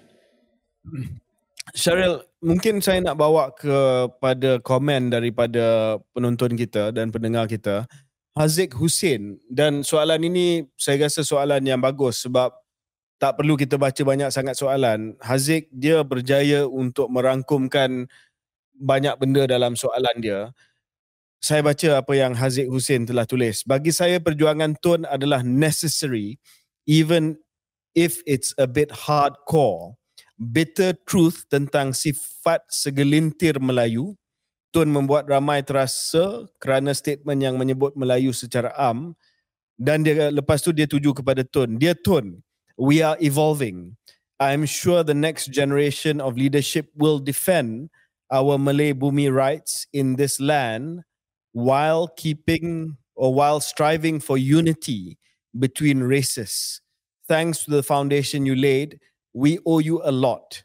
[1.75, 7.89] Syaril, mungkin saya nak bawa kepada komen daripada penonton kita dan pendengar kita.
[8.35, 12.51] Haziq Hussein dan soalan ini saya rasa soalan yang bagus sebab
[13.19, 15.15] tak perlu kita baca banyak sangat soalan.
[15.23, 18.11] Haziq dia berjaya untuk merangkumkan
[18.75, 20.41] banyak benda dalam soalan dia.
[21.39, 23.63] Saya baca apa yang Haziq Hussein telah tulis.
[23.65, 26.41] Bagi saya perjuangan Tun adalah necessary
[26.89, 27.39] even
[27.95, 29.95] if it's a bit hardcore.
[30.35, 34.19] Bitter truth tentang sifat segelintir Melayu
[34.75, 39.15] Tun membuat ramai terasa kerana statement yang menyebut Melayu secara am
[39.79, 41.79] dan dia lepas tu dia tuju kepada Tun.
[41.79, 42.43] Dia Tun,
[42.75, 43.95] we are evolving.
[44.43, 47.95] I'm sure the next generation of leadership will defend
[48.35, 51.07] our Malay Bumi rights in this land
[51.55, 55.23] while keeping or while striving for unity
[55.55, 56.83] between races.
[57.25, 59.01] Thanks to the foundation you laid,
[59.33, 60.63] we owe you a lot.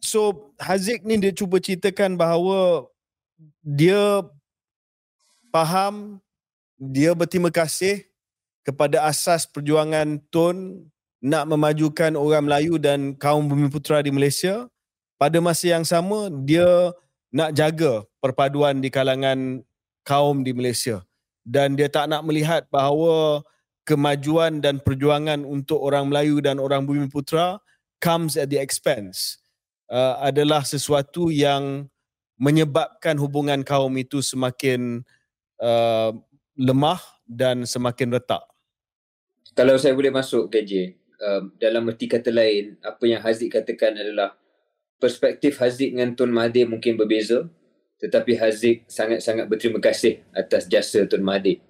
[0.00, 2.88] So Haziq ni dia cuba ceritakan bahawa
[3.62, 4.24] dia
[5.52, 6.18] faham
[6.80, 8.08] dia berterima kasih
[8.64, 10.88] kepada asas perjuangan Tun
[11.20, 14.66] nak memajukan orang Melayu dan kaum bumi putera di Malaysia.
[15.20, 16.96] Pada masa yang sama dia
[17.28, 19.60] nak jaga perpaduan di kalangan
[20.00, 21.04] kaum di Malaysia
[21.44, 23.44] dan dia tak nak melihat bahawa
[23.90, 27.58] kemajuan dan perjuangan untuk orang Melayu dan orang bumi putera
[27.98, 29.42] comes at the expense
[29.90, 31.90] uh, adalah sesuatu yang
[32.38, 35.02] menyebabkan hubungan kaum itu semakin
[35.58, 36.14] uh,
[36.54, 38.40] lemah dan semakin retak.
[39.52, 44.38] Kalau saya boleh masuk KJ, uh, dalam erti kata lain, apa yang Haziq katakan adalah
[44.96, 47.44] perspektif Haziq dengan Tun Mahathir mungkin berbeza,
[48.00, 51.60] tetapi Haziq sangat-sangat berterima kasih atas jasa Tun Mahathir.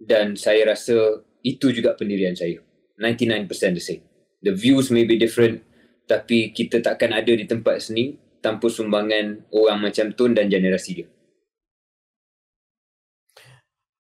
[0.00, 2.62] Dan saya rasa itu juga pendirian saya.
[2.98, 4.02] 99% the same.
[4.42, 5.62] The views may be different,
[6.06, 11.08] tapi kita takkan ada di tempat seni tanpa sumbangan orang macam Tun dan generasi dia.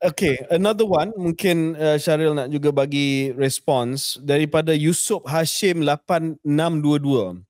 [0.03, 7.41] Okay, another one mungkin uh, Syaril nak juga bagi response daripada Yusuf Hashim 8622.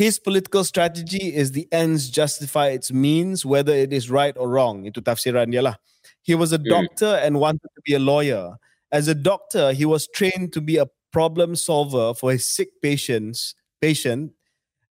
[0.00, 4.88] His political strategy is the ends justify its means whether it is right or wrong.
[4.88, 5.76] Itu tafsiran dia lah.
[6.24, 6.64] He was a hmm.
[6.64, 8.56] doctor and wanted to be a lawyer.
[8.92, 13.54] As a doctor, he was trained to be a problem solver for his sick patients
[13.80, 14.32] patient.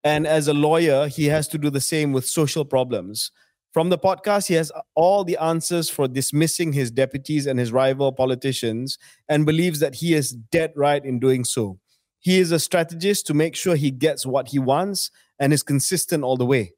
[0.04, 3.32] And as a lawyer he has to do the same with social problems.
[3.72, 8.12] From the podcast he has all the answers for dismissing his deputies and his rival
[8.12, 8.96] politicians
[9.28, 11.78] and believes that he is dead right in doing so.
[12.20, 16.24] He is a strategist to make sure he gets what he wants and is consistent
[16.24, 16.75] all the way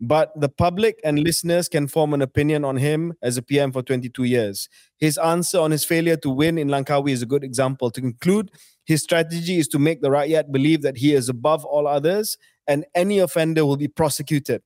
[0.00, 3.82] but the public and listeners can form an opinion on him as a PM for
[3.82, 4.68] 22 years.
[4.98, 7.90] His answer on his failure to win in Langkawi is a good example.
[7.90, 8.50] To conclude,
[8.86, 12.86] his strategy is to make the rakyat believe that he is above all others and
[12.94, 14.62] any offender will be prosecuted.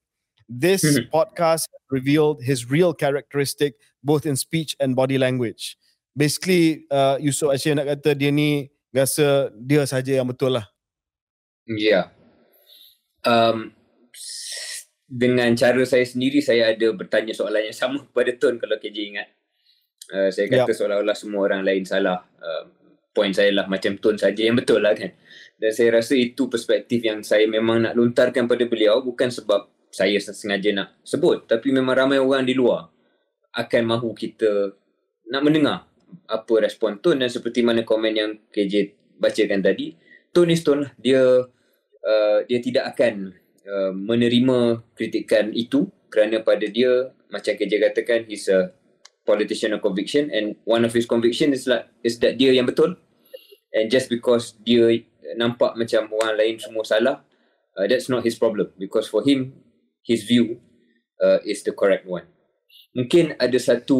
[0.48, 1.10] This mm-hmm.
[1.10, 5.76] podcast revealed his real characteristic both in speech and body language.
[6.16, 10.70] Basically, uh, Yusuf Asyik nak kata dia ni rasa dia saja yang betul lah.
[11.66, 12.14] Yeah.
[13.24, 13.72] Um,
[15.04, 19.28] dengan cara saya sendiri saya ada bertanya soalan yang sama kepada Tun kalau KJ ingat.
[20.12, 20.76] Uh, saya kata yep.
[20.76, 22.24] seolah-olah semua orang lain salah.
[22.40, 22.64] Uh,
[23.14, 25.14] point saya lah macam Tun saja yang betul lah kan.
[25.54, 30.18] Dan saya rasa itu perspektif yang saya memang nak lontarkan pada beliau bukan sebab saya
[30.18, 32.90] sengaja nak sebut tapi memang ramai orang di luar
[33.54, 34.74] akan mahu kita
[35.30, 35.86] nak mendengar
[36.26, 38.90] apa respon Tun dan seperti mana komen yang KJ
[39.22, 39.94] bacakan tadi
[40.34, 40.90] Tun is Tun lah.
[40.98, 41.22] dia
[42.02, 48.44] uh, dia tidak akan Uh, menerima kritikan itu kerana pada dia macam kerja katakan he's
[48.52, 48.76] a
[49.24, 52.92] politician of conviction and one of his conviction is like is that dia yang betul.
[53.72, 55.00] And just because dia
[55.40, 57.24] nampak macam orang lain semua salah
[57.80, 58.68] uh, that's not his problem.
[58.76, 59.56] Because for him
[60.04, 60.60] his view
[61.24, 62.28] uh, is the correct one.
[62.92, 63.96] Mungkin ada satu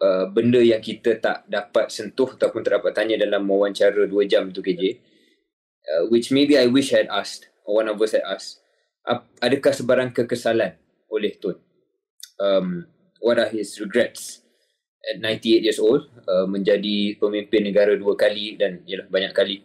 [0.00, 4.48] uh, benda yang kita tak dapat sentuh ataupun tak dapat tanya dalam wawancara dua jam
[4.48, 4.82] tu KJ
[5.86, 8.64] uh, which maybe I wish I had asked or one of us had asked
[9.40, 10.76] adakah sebarang kekesalan
[11.08, 11.56] oleh Tun?
[12.38, 12.84] Um,
[13.24, 14.44] what are his regrets?
[15.08, 19.64] At 98 years old uh, menjadi pemimpin negara dua kali dan yalah, banyak kali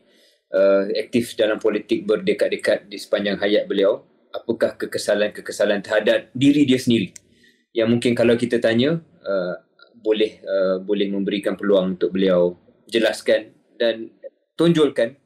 [0.56, 4.08] uh, aktif dalam politik berdekat-dekat di sepanjang hayat beliau.
[4.34, 7.13] Apakah kekesalan-kekesalan terhadap diri dia sendiri?
[7.73, 9.56] Yang mungkin kalau kita tanya uh,
[9.99, 12.58] boleh uh, boleh memberikan peluang untuk beliau
[12.89, 14.10] jelaskan dan
[14.58, 15.17] tonjolkan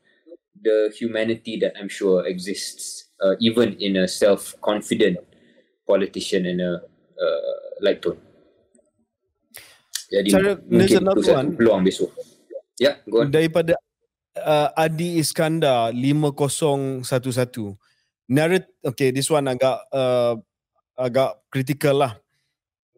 [0.58, 5.18] the humanity that I'm sure exists uh, even in a self-confident
[5.88, 6.72] politician and a
[7.18, 8.20] uh, like tone.
[10.08, 12.12] Jadi Cara, mungkin itu satu peluang besok.
[12.78, 13.34] Ya, yeah, go on.
[13.34, 13.76] Daripada
[14.40, 17.04] uh, Adi Iskandar 5011.
[18.28, 20.36] Narrate okay this one agak uh,
[21.00, 22.14] agak critical lah.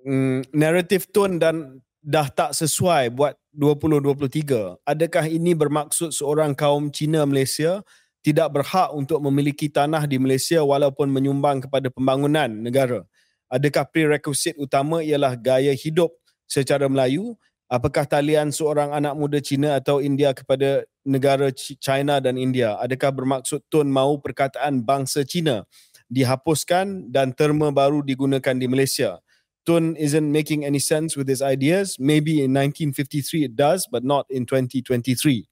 [0.05, 4.79] Mm, narrative tone dan dah tak sesuai buat 2023.
[4.87, 7.83] Adakah ini bermaksud seorang kaum Cina Malaysia
[8.19, 13.07] tidak berhak untuk memiliki tanah di Malaysia walaupun menyumbang kepada pembangunan negara?
[13.49, 16.13] Adakah prerequisite utama ialah gaya hidup
[16.45, 17.33] secara Melayu?
[17.69, 22.77] Apakah talian seorang anak muda Cina atau India kepada negara China dan India?
[22.81, 25.65] Adakah bermaksud Tun mahu perkataan bangsa Cina
[26.09, 29.21] dihapuskan dan terma baru digunakan di Malaysia?
[29.65, 31.97] Tun isn't making any sense with his ideas.
[32.01, 35.48] Maybe in 1953 it does but not in 2023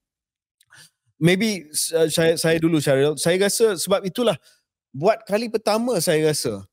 [1.17, 4.38] maybe uh, saya saya dulu Syaril saya rasa sebab itulah
[4.93, 6.65] buat kali pertama saya rasa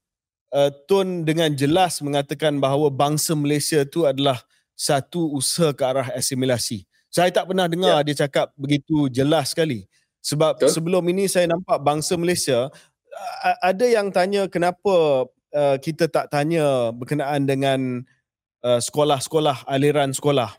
[0.55, 4.41] uh, Tun dengan jelas mengatakan bahawa bangsa Malaysia itu adalah
[4.75, 6.87] satu usaha ke arah asimilasi.
[7.11, 8.07] Saya tak pernah dengar ya.
[8.11, 9.87] dia cakap begitu jelas sekali.
[10.19, 10.73] Sebab Betul.
[10.73, 12.73] sebelum ini saya nampak bangsa Malaysia
[13.63, 17.81] ada yang tanya kenapa uh, kita tak tanya berkenaan dengan
[18.67, 20.51] uh, sekolah-sekolah aliran sekolah.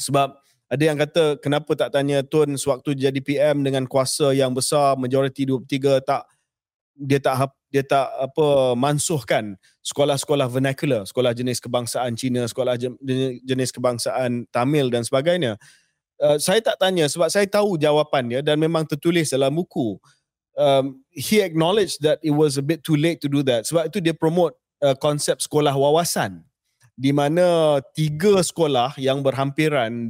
[0.00, 4.98] Sebab ada yang kata kenapa tak tanya Tun sewaktu jadi PM dengan kuasa yang besar
[4.98, 6.26] majoriti 23 tak
[6.96, 12.74] dia tak dia tak apa mansuhkan sekolah-sekolah vernacular, sekolah jenis kebangsaan Cina, sekolah
[13.44, 15.60] jenis kebangsaan Tamil dan sebagainya.
[16.16, 20.00] Uh, saya tak tanya sebab saya tahu jawapan dia dan memang tertulis dalam buku.
[20.56, 23.68] Um, he acknowledged that it was a bit too late to do that.
[23.68, 26.40] Sebab itu dia promote uh, konsep sekolah wawasan
[26.96, 30.08] di mana tiga sekolah yang berhampiran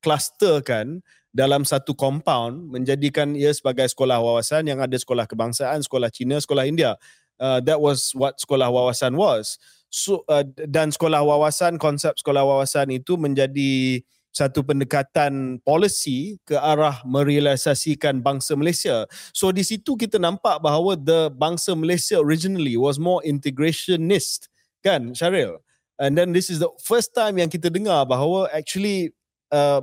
[0.00, 6.40] diklusterkan dalam satu compound menjadikan ia sebagai sekolah wawasan yang ada sekolah kebangsaan, sekolah Cina,
[6.40, 6.96] sekolah India.
[7.38, 9.60] Uh, that was what sekolah wawasan was.
[9.92, 17.02] So uh, dan sekolah wawasan konsep sekolah wawasan itu menjadi satu pendekatan polisi ke arah
[17.02, 19.06] merealisasikan bangsa Malaysia.
[19.34, 24.50] So di situ kita nampak bahawa the bangsa Malaysia originally was more integrationist
[24.82, 25.58] kan Syaril.
[26.00, 29.12] And then this is the first time yang kita dengar bahawa actually
[29.50, 29.82] uh,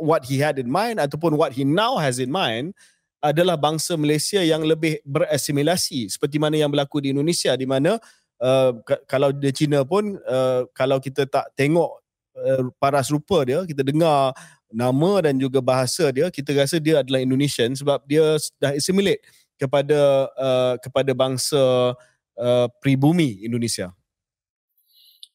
[0.00, 2.74] what he had in mind ataupun what he now has in mind
[3.18, 7.98] adalah bangsa Malaysia yang lebih berasimilasi seperti mana yang berlaku di Indonesia di mana
[8.38, 8.70] uh,
[9.10, 11.98] kalau di China pun uh, kalau kita tak tengok
[12.38, 14.30] uh, paras rupa dia kita dengar
[14.70, 19.24] nama dan juga bahasa dia kita rasa dia adalah Indonesian sebab dia dah assimilate
[19.58, 21.96] kepada uh, kepada bangsa
[22.38, 23.90] uh, pribumi Indonesia.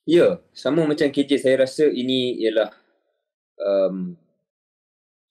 [0.03, 2.75] Ya, sama macam KJ saya rasa ini ialah
[3.59, 4.15] um,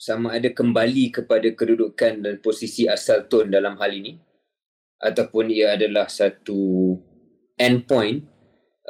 [0.02, 4.18] sama ada kembali kepada kedudukan dan posisi asal tone dalam hal ini
[4.98, 6.94] ataupun ia adalah satu
[7.54, 8.26] endpoint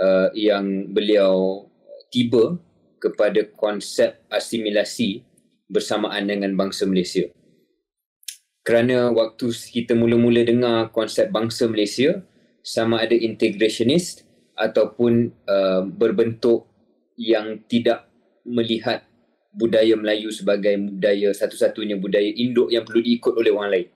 [0.01, 1.68] uh, yang beliau
[2.09, 2.57] tiba
[2.97, 5.25] kepada konsep asimilasi
[5.68, 7.29] bersamaan dengan bangsa Malaysia.
[8.62, 12.23] Kerana waktu kita mula-mula dengar konsep bangsa Malaysia
[12.62, 14.23] sama ada integrationist
[14.55, 16.71] ataupun uh, berbentuk
[17.18, 18.07] yang tidak
[18.47, 19.03] melihat
[19.53, 23.88] budaya Melayu sebagai budaya satu-satunya budaya induk yang perlu diikut oleh orang lain.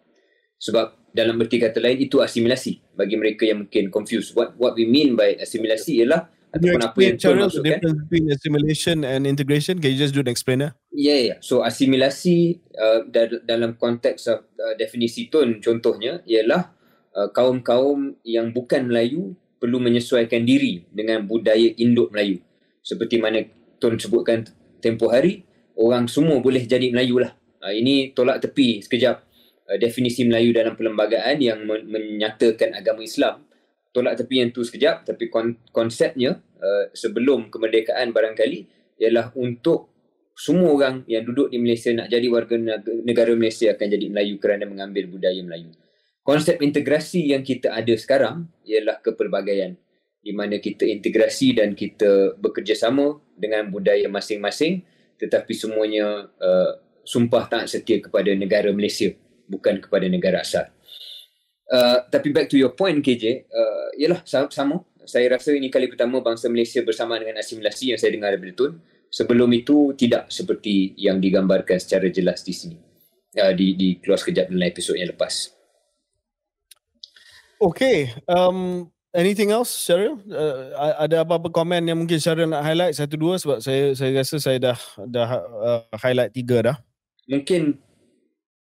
[0.56, 4.36] Sebab dalam berti kata lain itu asimilasi bagi mereka yang mungkin confused.
[4.36, 7.80] What what we mean by asimilasi ialah ataupun apa yang Tuan maksudkan.
[7.80, 10.76] The between assimilation and integration, can you just do an explainer?
[10.92, 11.38] Yeah, yeah.
[11.44, 13.08] So asimilasi uh,
[13.44, 14.40] dalam konteks uh,
[14.76, 16.72] definisi Tun contohnya ialah
[17.16, 22.40] uh, kaum-kaum yang bukan Melayu perlu menyesuaikan diri dengan budaya induk Melayu.
[22.80, 23.44] Seperti mana
[23.76, 24.48] Tun sebutkan
[24.86, 25.42] tempoh hari,
[25.74, 27.34] orang semua boleh jadi Melayu lah.
[27.58, 29.16] Uh, ini tolak tepi sekejap
[29.66, 33.42] uh, definisi Melayu dalam perlembagaan yang men- menyatakan agama Islam.
[33.90, 38.70] Tolak tepi yang tu sekejap tapi kon- konsepnya uh, sebelum kemerdekaan barangkali
[39.02, 39.90] ialah untuk
[40.36, 42.60] semua orang yang duduk di Malaysia nak jadi warga
[43.02, 45.72] negara Malaysia akan jadi Melayu kerana mengambil budaya Melayu.
[46.20, 49.80] Konsep integrasi yang kita ada sekarang ialah kepelbagaian
[50.26, 54.82] di mana kita integrasi dan kita bekerjasama dengan budaya masing-masing
[55.22, 56.70] tetapi semuanya uh,
[57.06, 59.14] sumpah taat setia kepada negara Malaysia
[59.46, 60.66] bukan kepada negara asal.
[61.66, 64.82] Uh, tapi back to your point KJ, uh, ialah sama.
[65.06, 68.72] Saya rasa ini kali pertama bangsa Malaysia bersama dengan asimilasi yang saya dengar daripada Tun.
[69.06, 72.78] Sebelum itu tidak seperti yang digambarkan secara jelas di sini.
[73.38, 75.54] Uh, di, di keluar sekejap dalam episod yang lepas.
[77.56, 80.20] Okay, um, anything else Syaril?
[80.28, 84.36] Uh, ada apa-apa komen yang mungkin Syaril nak highlight satu dua sebab saya saya rasa
[84.36, 86.76] saya dah dah uh, highlight tiga dah.
[87.26, 87.80] Mungkin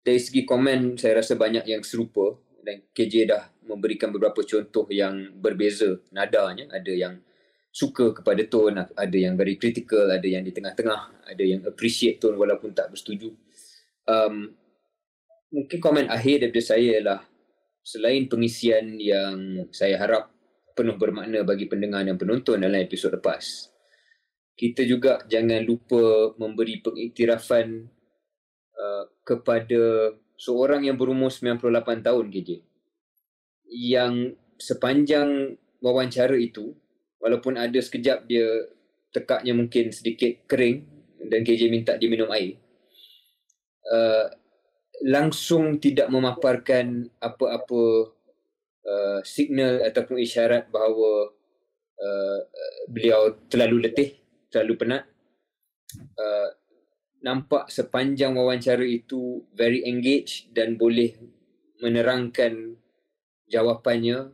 [0.01, 2.35] dari segi komen saya rasa banyak yang serupa
[2.65, 6.65] dan KJ dah memberikan beberapa contoh yang berbeza nadanya.
[6.73, 7.13] Ada yang
[7.69, 12.35] suka kepada tone, ada yang very critical, ada yang di tengah-tengah, ada yang appreciate tone
[12.35, 13.29] walaupun tak bersetuju.
[14.09, 14.57] Um,
[15.53, 17.21] mungkin komen akhir daripada saya ialah
[17.85, 20.33] selain pengisian yang saya harap
[20.79, 23.67] penuh bermakna bagi pendengar dan penonton dalam episod lepas,
[24.55, 27.83] kita juga jangan lupa memberi pengiktirafan
[28.79, 32.49] uh, kepada seorang yang berumur 98 tahun KJ
[33.67, 36.71] yang sepanjang wawancara itu
[37.19, 38.47] walaupun ada sekejap dia
[39.11, 40.87] tekaknya mungkin sedikit kering
[41.27, 42.55] dan KJ minta dia minum air
[43.91, 44.31] uh,
[45.03, 48.15] langsung tidak memaparkan apa-apa
[48.89, 51.29] uh, signal ataupun isyarat bahawa
[52.01, 52.39] uh,
[52.89, 54.17] beliau terlalu letih,
[54.49, 55.03] terlalu penat.
[56.17, 56.49] Uh,
[57.19, 61.19] nampak sepanjang wawancara itu very engaged dan boleh
[61.83, 62.79] menerangkan
[63.51, 64.31] jawapannya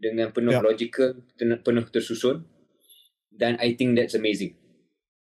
[0.00, 0.64] dengan penuh yeah.
[0.64, 2.46] logical, penuh tersusun.
[3.30, 4.56] Dan I think that's amazing.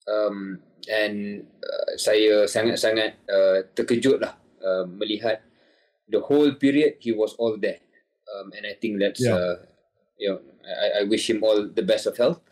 [0.06, 5.42] Um, and uh, saya sangat-sangat uh, terkejut lah uh, melihat
[6.06, 7.85] the whole period he was all there
[8.34, 9.36] um, and I think that's yeah.
[9.36, 9.56] uh,
[10.18, 12.42] you know I, I wish him all the best of health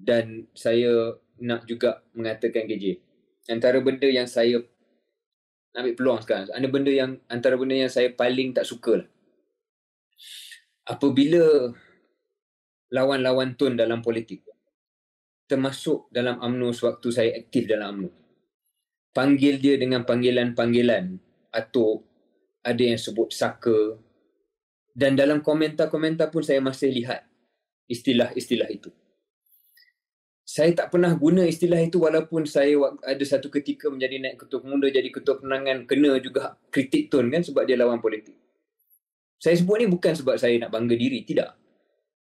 [0.00, 2.98] dan saya nak juga mengatakan KJ
[3.50, 4.62] antara benda yang saya
[5.74, 9.08] ambil peluang sekarang ada benda yang antara benda yang saya paling tak suka lah.
[10.86, 11.74] apabila
[12.94, 14.46] lawan-lawan Tun dalam politik
[15.50, 18.10] termasuk dalam UMNO sewaktu saya aktif dalam UMNO
[19.14, 21.18] panggil dia dengan panggilan-panggilan
[21.54, 22.02] atau
[22.66, 23.98] ada yang sebut saka
[24.94, 27.26] dan dalam komentar-komentar pun saya masih lihat
[27.90, 28.94] istilah-istilah itu.
[30.44, 34.86] Saya tak pernah guna istilah itu walaupun saya ada satu ketika menjadi naik ketua pemuda
[34.92, 38.38] jadi ketua penangan kena juga kritik Tun kan sebab dia lawan politik.
[39.40, 41.58] Saya sebut ni bukan sebab saya nak bangga diri, tidak.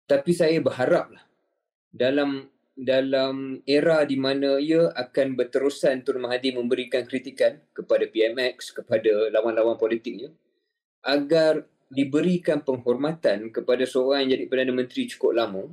[0.08, 1.20] Tapi saya berharaplah
[1.90, 9.30] dalam dalam era di mana ia akan berterusan Tun Mahathir memberikan kritikan kepada PMX, kepada
[9.30, 10.30] lawan-lawan politiknya,
[11.02, 15.64] agar diberikan penghormatan kepada seorang yang jadi Perdana Menteri cukup lama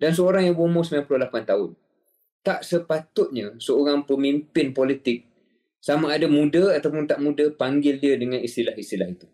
[0.00, 1.70] dan seorang yang berumur 98 tahun.
[2.40, 5.28] Tak sepatutnya seorang pemimpin politik
[5.78, 9.26] sama ada muda ataupun tak muda panggil dia dengan istilah-istilah itu.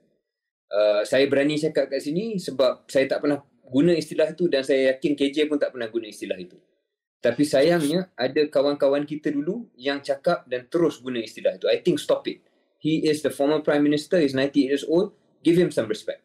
[0.75, 4.97] Uh, saya berani cakap kat sini sebab saya tak pernah guna istilah itu dan saya
[4.97, 6.59] yakin KJ pun tak pernah guna istilah itu.
[7.25, 11.71] Tapi sayangnya ada kawan-kawan kita dulu yang cakap dan terus guna istilah itu.
[11.73, 12.45] I think stop it.
[12.85, 15.17] He is the former prime minister, he's 90 years old.
[15.41, 16.24] Give him some respect.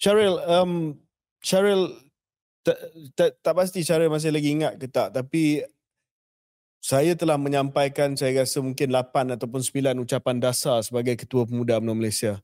[0.00, 0.96] Syaril, um,
[1.44, 1.92] Syaril,
[2.64, 2.78] tak,
[3.12, 5.60] tak, tak pasti Syaril masih lagi ingat ke tak, tapi
[6.80, 11.92] saya telah menyampaikan saya rasa mungkin 8 ataupun 9 ucapan dasar sebagai Ketua Pemuda UMNO
[11.92, 12.40] Malaysia.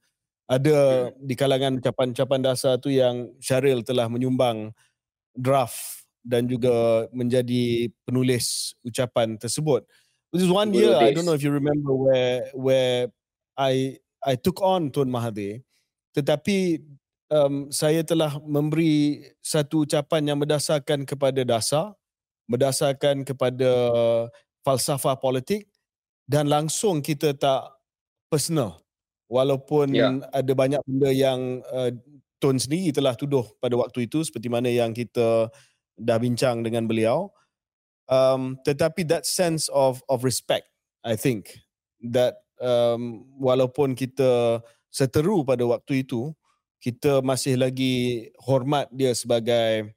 [0.46, 4.70] Ada di kalangan ucapan-ucapan dasar tu yang Syaril telah menyumbang
[5.32, 9.88] draft dan juga menjadi penulis ucapan tersebut.
[10.30, 13.08] This is one year, I don't know if you remember where where
[13.56, 15.64] I I took on Tun Mahathir.
[16.12, 16.84] Tetapi
[17.30, 21.94] um, saya telah memberi satu ucapan yang berdasarkan kepada dasar,
[22.46, 23.70] berdasarkan kepada
[24.62, 25.70] falsafah politik
[26.26, 27.70] dan langsung kita tak
[28.30, 28.82] personal.
[29.26, 30.22] Walaupun yeah.
[30.30, 31.90] ada banyak benda yang uh,
[32.36, 35.48] Tun sendiri telah tuduh pada waktu itu seperti mana yang kita
[35.96, 37.32] dah bincang dengan beliau.
[38.12, 40.68] Um, tetapi that sense of of respect,
[41.00, 41.56] I think
[42.12, 44.60] that um, walaupun kita
[44.92, 46.36] seteru pada waktu itu,
[46.86, 49.90] kita masih lagi hormat dia sebagai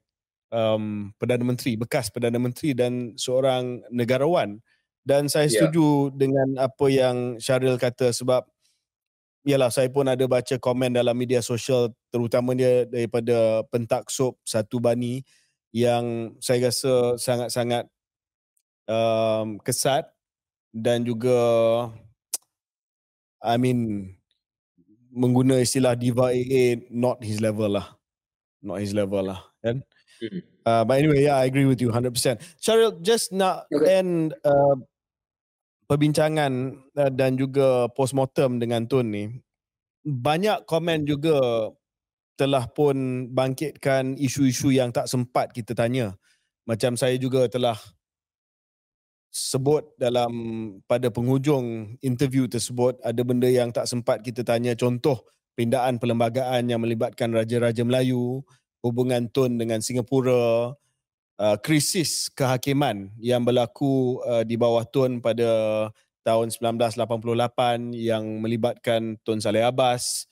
[0.50, 4.58] um, perdana menteri, bekas perdana menteri dan seorang negarawan.
[5.06, 5.54] Dan saya ya.
[5.54, 6.18] setuju yeah.
[6.18, 8.42] dengan apa yang Syaril kata sebab
[9.40, 15.24] Yalah, saya pun ada baca komen dalam media sosial terutamanya daripada pentaksub Satu Bani
[15.72, 17.88] yang saya rasa sangat-sangat
[18.84, 20.12] um, kesat
[20.76, 21.40] dan juga
[23.40, 24.12] I mean
[25.10, 27.86] mengguna istilah diva AA not his level lah
[28.62, 29.82] not his level lah kan
[30.22, 30.40] mm-hmm.
[30.64, 32.14] uh, but anyway yeah I agree with you 100%
[32.62, 34.00] Cheryl just nak okay.
[34.00, 34.76] end uh,
[35.90, 39.24] perbincangan uh, dan juga postmortem dengan Tun ni
[40.06, 41.68] banyak komen juga
[42.40, 46.16] telah pun bangkitkan isu-isu yang tak sempat kita tanya.
[46.64, 47.76] Macam saya juga telah
[49.30, 50.30] sebut dalam
[50.90, 54.74] pada penghujung interview tersebut ada benda yang tak sempat kita tanya.
[54.74, 55.22] Contoh
[55.54, 58.42] pindaan perlembagaan yang melibatkan raja-raja Melayu,
[58.82, 60.74] hubungan Tun dengan Singapura,
[61.40, 65.48] uh, krisis kehakiman yang berlaku uh, di bawah Tun pada
[66.26, 70.26] tahun 1988 yang melibatkan Tun Saleh Abbas,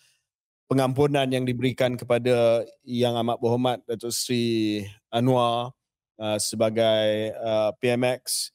[0.68, 5.72] pengampunan yang diberikan kepada yang amat berhormat Datuk Seri Anwar
[6.20, 8.52] uh, sebagai uh, PMX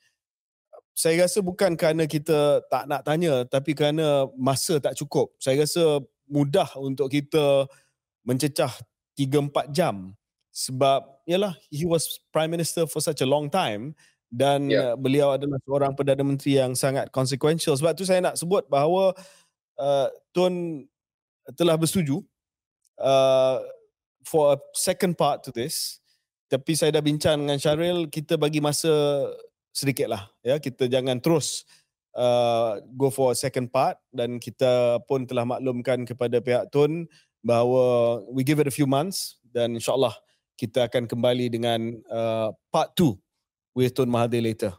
[0.94, 5.34] saya rasa bukan kerana kita tak nak tanya tapi kerana masa tak cukup.
[5.42, 7.66] Saya rasa mudah untuk kita
[8.24, 8.72] mencecah
[9.18, 10.14] 3-4 jam
[10.54, 13.98] sebab yalah he was prime minister for such a long time
[14.30, 14.94] dan yeah.
[14.98, 19.14] beliau adalah seorang perdana menteri yang sangat consequential sebab tu saya nak sebut bahawa
[19.78, 20.86] uh, Tun
[21.58, 22.22] telah bersetuju
[23.02, 23.58] uh,
[24.26, 26.02] for a second part to this
[26.50, 28.90] tapi saya dah bincang dengan Syaril kita bagi masa
[29.74, 31.66] sedikit lah ya kita jangan terus
[32.14, 37.10] uh, go for second part dan kita pun telah maklumkan kepada pihak Tun
[37.42, 40.14] bahawa we give it a few months dan insyaallah
[40.54, 43.18] kita akan kembali dengan uh, part 2
[43.74, 44.78] with Tun Mahathir later.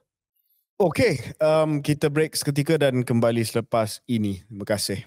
[0.75, 4.43] Okay, um, kita break seketika dan kembali selepas ini.
[4.47, 5.07] Terima kasih.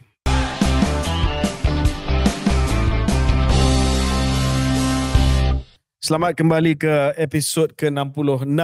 [5.99, 8.55] Selamat kembali ke episod ke-66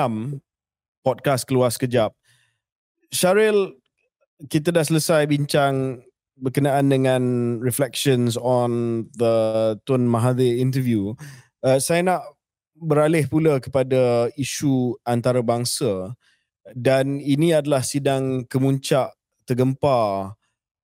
[1.03, 2.15] podcast keluar sekejap.
[3.11, 3.77] Syaril,
[4.49, 6.01] kita dah selesai bincang
[6.39, 7.21] berkenaan dengan
[7.61, 11.13] reflections on the Tun Mahathir interview.
[11.61, 12.21] Uh, saya nak
[12.73, 16.17] beralih pula kepada isu antarabangsa
[16.73, 19.13] dan ini adalah sidang kemuncak
[19.45, 20.33] tergempar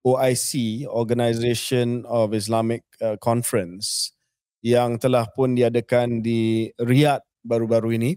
[0.00, 4.16] OIC, Organisation of Islamic uh, Conference
[4.64, 8.10] yang telah pun diadakan di Riyadh baru-baru ini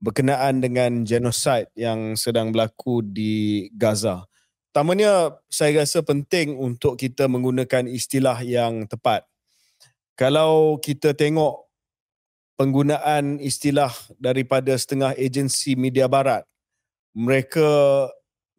[0.00, 4.28] berkenaan dengan genosid yang sedang berlaku di Gaza.
[4.70, 9.24] Pertamanya saya rasa penting untuk kita menggunakan istilah yang tepat.
[10.20, 11.64] Kalau kita tengok
[12.60, 16.44] penggunaan istilah daripada setengah agensi media barat,
[17.16, 17.64] mereka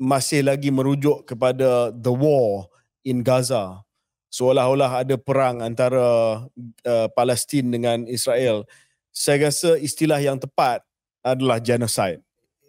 [0.01, 2.65] masih lagi merujuk kepada the war
[3.05, 3.85] in Gaza.
[4.33, 6.41] Seolah-olah ada perang antara
[6.81, 8.65] uh, Palestin dengan Israel.
[9.13, 10.86] Saya rasa istilah yang tepat
[11.35, 12.21] adalah genocide.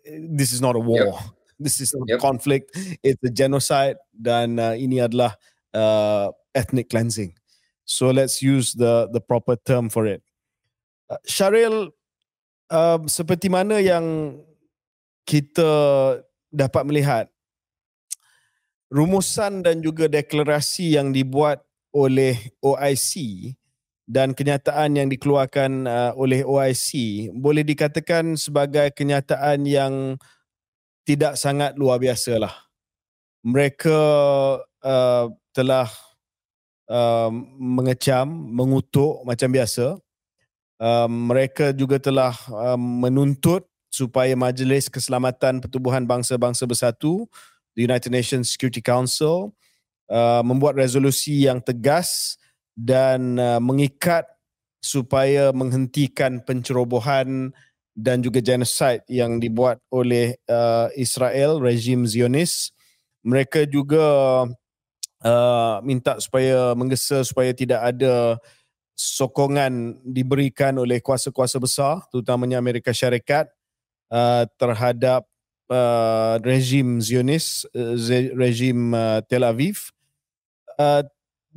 [0.09, 1.15] This is not a war.
[1.15, 1.37] Yep.
[1.59, 2.19] This is not yep.
[2.19, 2.71] a conflict.
[3.03, 5.35] It's a genocide dan uh, ini adalah
[5.75, 7.35] uh, ethnic cleansing.
[7.83, 10.23] So let's use the the proper term for it.
[11.11, 11.91] Uh, Syaril,
[12.71, 14.39] uh, seperti mana yang
[15.27, 15.71] kita
[16.49, 17.27] dapat melihat
[18.89, 21.61] rumusan dan juga deklarasi yang dibuat
[21.93, 23.13] oleh OIC
[24.09, 30.17] dan kenyataan yang dikeluarkan uh, oleh OIC boleh dikatakan sebagai kenyataan yang
[31.05, 32.55] tidak sangat luar biasa lah.
[33.45, 34.01] Mereka
[34.65, 35.89] uh, telah
[36.89, 37.29] uh,
[37.61, 40.01] mengecam, mengutuk macam biasa.
[40.81, 47.29] Uh, mereka juga telah uh, menuntut supaya Majlis Keselamatan Pertubuhan Bangsa-Bangsa Bersatu,
[47.77, 49.53] the United Nations Security Council,
[50.09, 52.41] uh, membuat resolusi yang tegas
[52.79, 54.31] dan uh, mengikat
[54.79, 57.51] supaya menghentikan pencerobohan
[57.99, 62.71] dan juga genocide yang dibuat oleh uh, Israel rejim Zionis.
[63.27, 64.07] Mereka juga
[65.27, 68.39] uh, minta supaya menggesa supaya tidak ada
[68.95, 73.51] sokongan diberikan oleh kuasa-kuasa besar terutamanya Amerika Syarikat
[74.15, 75.27] uh, terhadap
[75.67, 77.99] uh, rejim Zionis uh,
[78.39, 79.91] rejim uh, Tel Aviv.
[80.79, 81.03] Uh,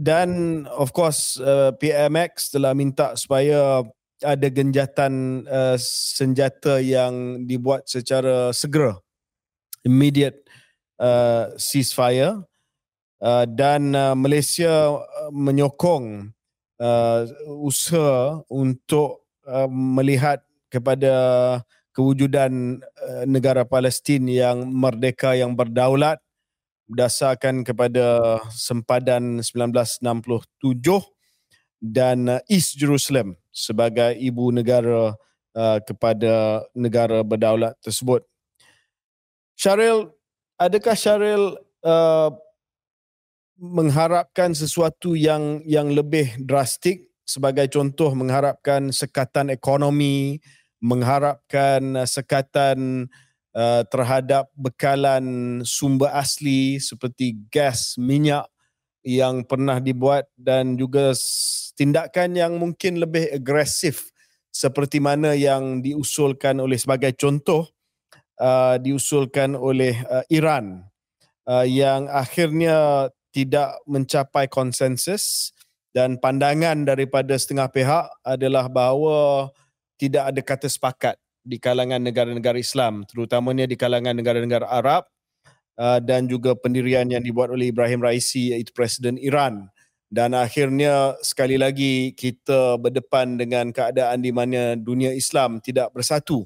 [0.02, 3.86] dan of course uh, PMX telah minta supaya
[4.26, 5.78] ada genjatan uh,
[6.18, 8.98] senjata yang dibuat secara segera
[9.86, 10.42] immediate
[10.98, 12.42] uh, ceasefire.
[13.22, 16.34] Uh, dan uh, Malaysia uh, menyokong
[16.82, 17.22] uh,
[17.62, 20.42] usaha untuk uh, melihat
[20.74, 21.14] kepada
[21.94, 26.18] kewujudan uh, negara Palestin yang merdeka yang berdaulat
[26.92, 30.04] berdasarkan kepada sempadan 1967
[31.80, 35.16] dan uh, East Jerusalem sebagai ibu negara
[35.56, 38.28] uh, kepada negara berdaulat tersebut.
[39.56, 40.12] Syaril,
[40.60, 41.56] adakah Syaril
[41.88, 42.30] uh,
[43.56, 50.44] mengharapkan sesuatu yang yang lebih drastik sebagai contoh mengharapkan sekatan ekonomi,
[50.84, 53.31] mengharapkan uh, sekatan uh,
[53.92, 58.48] terhadap bekalan sumber asli seperti gas, minyak
[59.04, 61.12] yang pernah dibuat dan juga
[61.76, 64.14] tindakan yang mungkin lebih agresif
[64.54, 67.72] seperti mana yang diusulkan oleh sebagai contoh
[68.38, 70.84] uh, diusulkan oleh uh, Iran
[71.48, 75.56] uh, yang akhirnya tidak mencapai konsensus
[75.96, 79.50] dan pandangan daripada setengah pihak adalah bahawa
[79.96, 85.10] tidak ada kata sepakat di kalangan negara-negara Islam terutamanya di kalangan negara-negara Arab
[85.82, 89.70] uh, dan juga pendirian yang dibuat oleh Ibrahim Raisi iaitu Presiden Iran.
[90.12, 96.44] Dan akhirnya sekali lagi kita berdepan dengan keadaan di mana dunia Islam tidak bersatu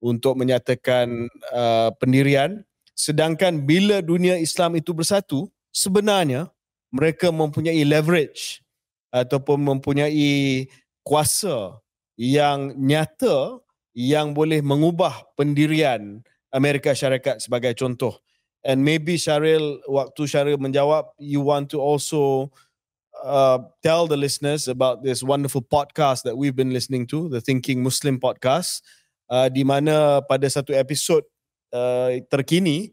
[0.00, 2.64] untuk menyatakan uh, pendirian.
[2.96, 6.48] Sedangkan bila dunia Islam itu bersatu sebenarnya
[6.88, 8.64] mereka mempunyai leverage
[9.12, 10.64] ataupun mempunyai
[11.04, 11.76] kuasa
[12.16, 13.60] yang nyata
[13.96, 16.20] yang boleh mengubah pendirian
[16.52, 18.20] Amerika Syarikat sebagai contoh.
[18.60, 22.52] And maybe Syaril, waktu Syaril menjawab, you want to also
[23.24, 27.80] uh, tell the listeners about this wonderful podcast that we've been listening to, the Thinking
[27.80, 28.84] Muslim podcast,
[29.32, 31.24] uh, di mana pada satu episod
[31.72, 32.92] uh, terkini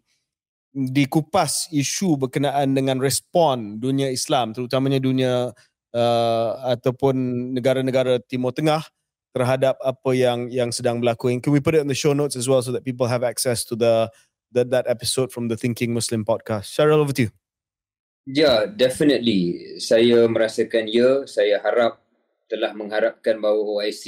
[0.71, 5.51] dikupas isu berkenaan dengan respon dunia Islam, terutamanya dunia
[5.91, 7.13] uh, ataupun
[7.59, 8.87] negara-negara Timur Tengah
[9.33, 11.33] terhadap apa yang yang sedang berlaku.
[11.33, 13.25] And can we put it in the show notes as well so that people have
[13.25, 14.13] access to the
[14.53, 16.69] that that episode from the Thinking Muslim podcast?
[16.69, 17.31] Cheryl, over to you.
[18.29, 19.75] Yeah, definitely.
[19.83, 21.99] Saya merasakan ya, saya harap
[22.47, 24.05] telah mengharapkan bahawa OIC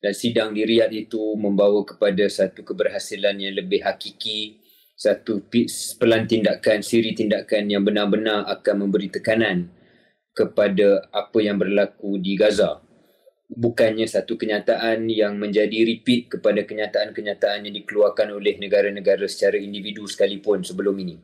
[0.00, 4.60] dan sidang di Riyadh itu membawa kepada satu keberhasilan yang lebih hakiki,
[4.92, 5.40] satu
[5.96, 9.72] pelan tindakan, siri tindakan yang benar-benar akan memberi tekanan
[10.36, 12.83] kepada apa yang berlaku di Gaza.
[13.54, 20.66] Bukannya satu kenyataan yang menjadi repeat kepada kenyataan-kenyataan yang dikeluarkan oleh negara-negara secara individu sekalipun
[20.66, 21.22] sebelum ini.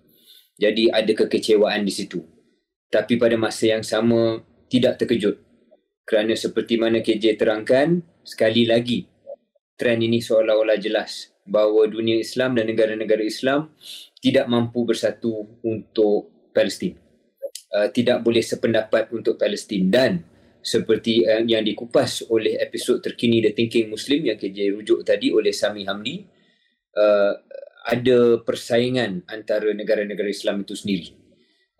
[0.54, 2.22] Jadi ada kekecewaan di situ.
[2.86, 4.38] Tapi pada masa yang sama
[4.70, 5.42] tidak terkejut.
[6.06, 9.10] Kerana seperti mana KJ terangkan, sekali lagi
[9.80, 13.72] trend ini seolah-olah jelas bahawa dunia Islam dan negara-negara Islam
[14.20, 17.00] tidak mampu bersatu untuk Palestin.
[17.72, 20.20] Uh, tidak boleh sependapat untuk Palestin dan
[20.60, 25.52] seperti uh, yang dikupas oleh episod terkini The Thinking Muslim yang KJ rujuk tadi oleh
[25.52, 26.24] Sami Hamdi,
[26.96, 27.32] uh,
[27.88, 31.16] ada persaingan antara negara-negara Islam itu sendiri.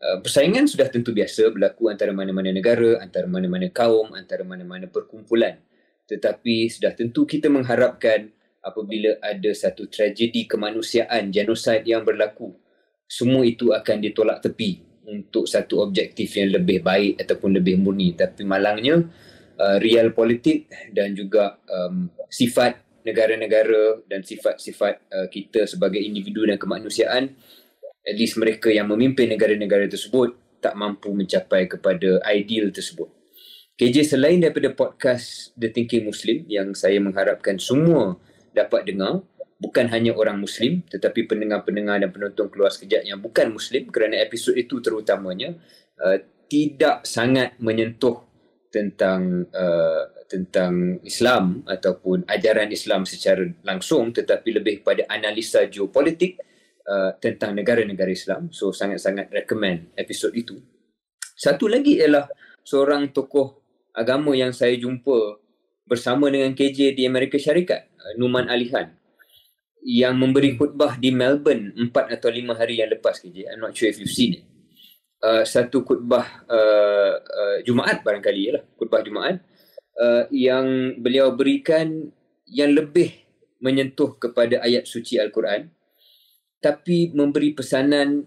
[0.01, 5.61] Uh, persaingan sudah tentu biasa berlaku antara mana-mana negara, antara mana-mana kaum, antara mana-mana perkumpulan.
[6.09, 8.33] Tetapi sudah tentu kita mengharapkan
[8.65, 12.57] apabila ada satu tragedi kemanusiaan, genosid yang berlaku,
[13.05, 18.13] semua itu akan ditolak tepi untuk satu objektif yang lebih baik ataupun lebih murni.
[18.13, 19.01] Tapi malangnya,
[19.61, 26.61] uh, real politik dan juga um, sifat negara-negara dan sifat-sifat uh, kita sebagai individu dan
[26.61, 27.33] kemanusiaan
[28.05, 33.09] at least mereka yang memimpin negara-negara tersebut tak mampu mencapai kepada ideal tersebut.
[33.81, 38.21] KJ selain daripada podcast The Thinking Muslim yang saya mengharapkan semua
[38.53, 39.25] dapat dengar
[39.61, 44.57] bukan hanya orang muslim tetapi pendengar-pendengar dan penonton keluar sekejap yang bukan muslim kerana episod
[44.57, 45.53] itu terutamanya
[46.01, 46.17] uh,
[46.49, 48.25] tidak sangat menyentuh
[48.73, 56.41] tentang uh, tentang Islam ataupun ajaran Islam secara langsung tetapi lebih pada analisa geopolitik
[56.89, 58.49] uh, tentang negara-negara Islam.
[58.55, 60.57] So sangat-sangat recommend episod itu.
[61.35, 62.31] Satu lagi ialah
[62.63, 63.59] seorang tokoh
[63.91, 65.43] agama yang saya jumpa
[65.83, 69.00] bersama dengan KJ di Amerika Syarikat, uh, Numan Alihan
[69.81, 73.49] yang memberi khutbah di Melbourne 4 atau 5 hari yang lepas KJ.
[73.49, 74.45] I'm not sure if you've seen it.
[75.21, 79.45] Uh, satu khutbah uh, uh, Jumaat barangkali lah, khutbah Jumaat
[80.01, 82.09] uh, yang beliau berikan
[82.49, 83.13] yang lebih
[83.61, 85.69] menyentuh kepada ayat suci Al-Quran
[86.61, 88.25] tapi memberi pesanan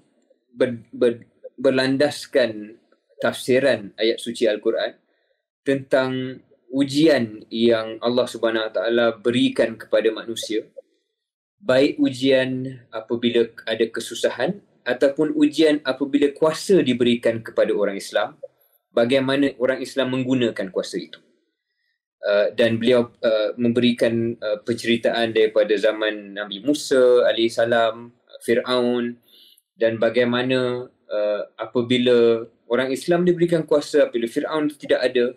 [0.54, 1.26] ber, ber,
[1.58, 2.78] berlandaskan
[3.22, 4.98] tafsiran ayat suci Al-Quran
[5.62, 6.42] tentang
[6.74, 10.66] ujian yang Allah Subhanahu Wa Taala berikan kepada manusia
[11.64, 18.36] baik ujian apabila ada kesusahan ataupun ujian apabila kuasa diberikan kepada orang Islam
[18.92, 21.24] bagaimana orang Islam menggunakan kuasa itu
[22.24, 28.16] Uh, dan beliau uh, memberikan uh, penceritaan daripada zaman Nabi Musa alaihissalam,
[28.48, 29.20] Firaun
[29.76, 35.36] dan bagaimana uh, apabila orang Islam diberikan kuasa apabila Firaun tidak ada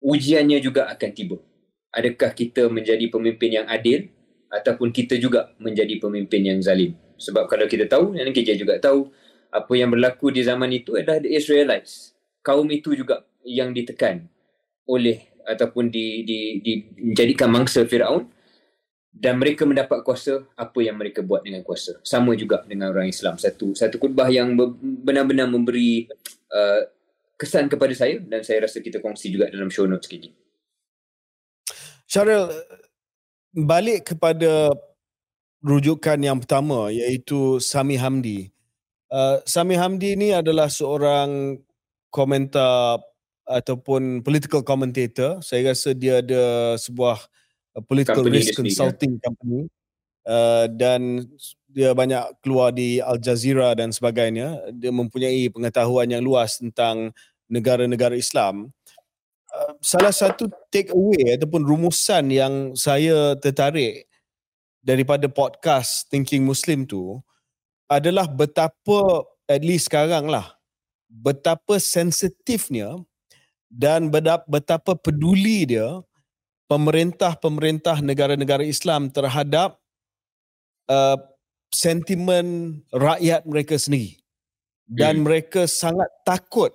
[0.00, 1.36] ujiannya juga akan tiba.
[1.92, 4.08] Adakah kita menjadi pemimpin yang adil
[4.50, 6.98] ataupun kita juga menjadi pemimpin yang zalim?
[7.16, 9.08] Sebab kalau kita tahu dan kita juga tahu
[9.50, 12.14] apa yang berlaku di zaman itu adalah the Israelites.
[12.42, 14.26] Kaum itu juga yang ditekan
[14.88, 18.28] oleh ataupun di, di, di menjadikan mangsa Firaun
[19.10, 23.34] dan mereka mendapat kuasa apa yang mereka buat dengan kuasa sama juga dengan orang Islam
[23.42, 24.54] satu satu khutbah yang
[25.02, 26.06] benar-benar memberi
[26.54, 26.86] uh,
[27.34, 30.30] kesan kepada saya dan saya rasa kita kongsi juga dalam show notes kini
[32.06, 32.54] Syaril
[33.54, 34.70] balik kepada
[35.60, 38.48] rujukan yang pertama iaitu Sami Hamdi
[39.10, 41.58] uh, Sami Hamdi ini adalah seorang
[42.10, 43.02] komentar
[43.46, 45.42] ataupun political commentator.
[45.42, 47.18] Saya rasa dia ada sebuah
[47.74, 49.20] uh, political company risk consulting ya.
[49.26, 49.60] company
[50.26, 51.26] uh, dan
[51.70, 54.58] dia banyak keluar di Al Jazeera dan sebagainya.
[54.74, 57.14] Dia mempunyai pengetahuan yang luas tentang
[57.50, 58.70] negara-negara Islam.
[59.50, 64.06] Uh, salah satu take away ataupun rumusan yang saya tertarik
[64.78, 67.18] daripada podcast Thinking Muslim tu
[67.90, 70.54] adalah betapa at least sekarang lah
[71.10, 72.94] betapa sensitifnya
[73.66, 74.06] dan
[74.46, 75.98] betapa peduli dia
[76.70, 79.82] pemerintah-pemerintah negara-negara Islam terhadap
[80.86, 81.18] uh,
[81.74, 84.22] sentimen rakyat mereka sendiri
[84.86, 85.24] dan hmm.
[85.26, 86.70] mereka sangat takut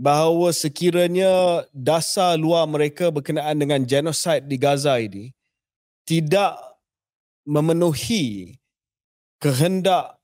[0.00, 5.28] bahawa sekiranya dasar luar mereka berkenaan dengan genosid di Gaza ini
[6.08, 6.56] tidak
[7.44, 8.56] memenuhi
[9.44, 10.16] kehendak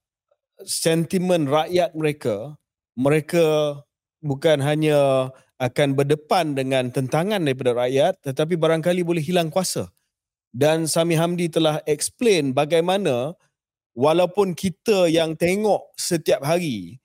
[0.65, 2.57] sentimen rakyat mereka,
[2.97, 3.77] mereka
[4.25, 5.29] bukan hanya
[5.61, 9.93] akan berdepan dengan tentangan daripada rakyat tetapi barangkali boleh hilang kuasa.
[10.49, 13.37] Dan Sami Hamdi telah explain bagaimana
[13.93, 16.97] walaupun kita yang tengok setiap hari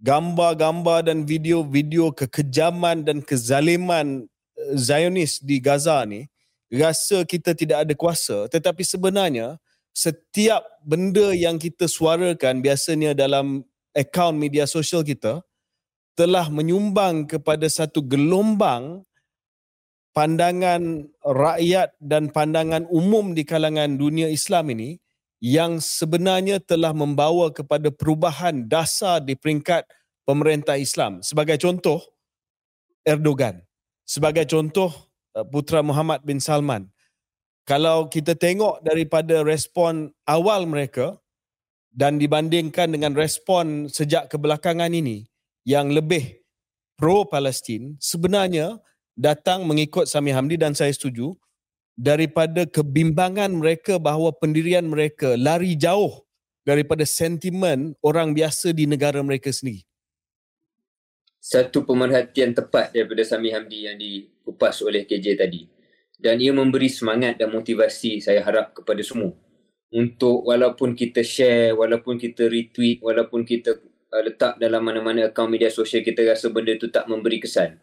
[0.00, 4.24] gambar-gambar dan video-video kekejaman dan kezaliman
[4.56, 6.26] eh, Zionis di Gaza ni
[6.72, 8.48] rasa kita tidak ada kuasa.
[8.48, 9.60] Tetapi sebenarnya
[9.92, 15.42] setiap benda yang kita suarakan biasanya dalam akaun media sosial kita
[16.14, 19.02] telah menyumbang kepada satu gelombang
[20.14, 24.98] pandangan rakyat dan pandangan umum di kalangan dunia Islam ini
[25.40, 29.88] yang sebenarnya telah membawa kepada perubahan dasar di peringkat
[30.28, 31.24] pemerintah Islam.
[31.24, 32.04] Sebagai contoh,
[33.02, 33.64] Erdogan.
[34.04, 34.92] Sebagai contoh,
[35.32, 36.86] uh, Putra Muhammad bin Salman.
[37.64, 41.16] Kalau kita tengok daripada respon awal mereka
[41.90, 45.24] dan dibandingkan dengan respon sejak kebelakangan ini
[45.64, 46.40] yang lebih
[47.00, 48.76] pro-Palestin, sebenarnya
[49.16, 51.32] datang mengikut Sami Hamdi dan saya setuju,
[51.98, 56.22] daripada kebimbangan mereka bahawa pendirian mereka lari jauh
[56.64, 59.84] daripada sentimen orang biasa di negara mereka sendiri.
[61.40, 65.64] Satu pemerhatian tepat daripada Sami Hamdi yang dikupas oleh KJ tadi.
[66.20, 69.32] Dan ia memberi semangat dan motivasi saya harap kepada semua.
[69.88, 73.80] Untuk walaupun kita share, walaupun kita retweet, walaupun kita
[74.12, 77.80] uh, letak dalam mana-mana akaun media sosial kita rasa benda itu tak memberi kesan.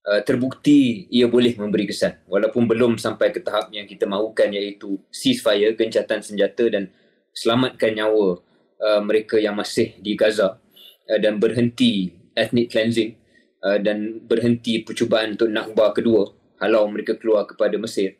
[0.00, 2.24] Uh, terbukti ia boleh memberi kesan.
[2.24, 6.88] Walaupun belum sampai ke tahap yang kita mahukan iaitu ceasefire gencatan senjata dan
[7.36, 8.40] selamatkan nyawa
[8.80, 13.20] uh, mereka yang masih di Gaza uh, dan berhenti ethnic cleansing
[13.60, 16.32] uh, dan berhenti percubaan untuk nakba kedua
[16.64, 18.16] halau mereka keluar kepada Mesir.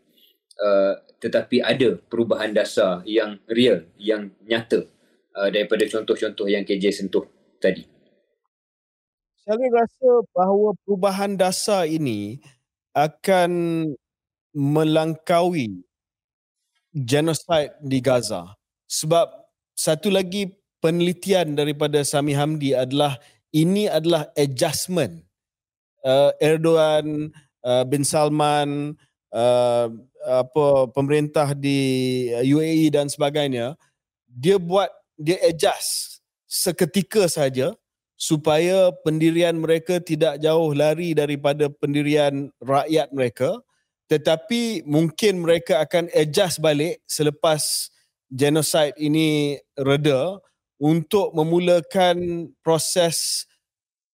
[0.60, 4.84] Uh, tetapi ada perubahan dasar yang real yang nyata
[5.32, 7.24] uh, daripada contoh-contoh yang KJ sentuh
[7.56, 7.89] tadi
[9.50, 12.38] saya rasa bahawa perubahan dasar ini
[12.94, 13.50] akan
[14.54, 15.82] melangkaui
[16.94, 18.46] genosid di Gaza.
[18.86, 19.26] Sebab
[19.74, 23.18] satu lagi penelitian daripada Sami Hamdi adalah
[23.50, 25.18] ini adalah adjustment
[26.06, 27.34] uh, Erdogan
[27.66, 28.94] uh, bin Salman
[29.34, 29.86] uh,
[30.30, 33.74] apa pemerintah di UAE dan sebagainya
[34.30, 37.74] dia buat dia adjust seketika saja
[38.20, 43.56] supaya pendirian mereka tidak jauh lari daripada pendirian rakyat mereka
[44.12, 47.88] tetapi mungkin mereka akan adjust balik selepas
[48.28, 50.36] genosid ini reda
[50.76, 53.48] untuk memulakan proses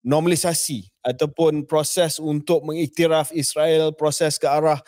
[0.07, 4.79] normalisasi ataupun proses untuk mengiktiraf Israel proses ke arah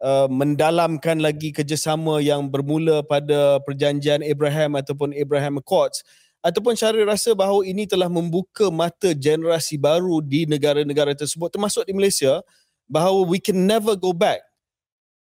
[0.00, 6.00] uh, mendalamkan lagi kerjasama yang bermula pada perjanjian Abraham ataupun Abraham Accords
[6.42, 11.94] ataupun cara rasa bahawa ini telah membuka mata generasi baru di negara-negara tersebut termasuk di
[11.94, 12.42] Malaysia
[12.90, 14.42] bahawa we can never go back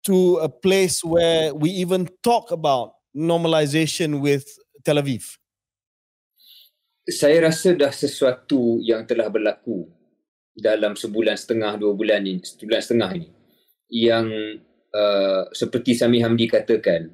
[0.04, 4.44] to a place where we even talk about normalization with
[4.84, 5.40] Tel Aviv.
[7.08, 9.88] Saya rasa dah sesuatu yang telah berlaku
[10.52, 13.28] dalam sebulan setengah dua bulan ini, sebulan setengah ini
[13.90, 14.26] yang
[14.94, 17.10] uh, seperti Sami Hamdi katakan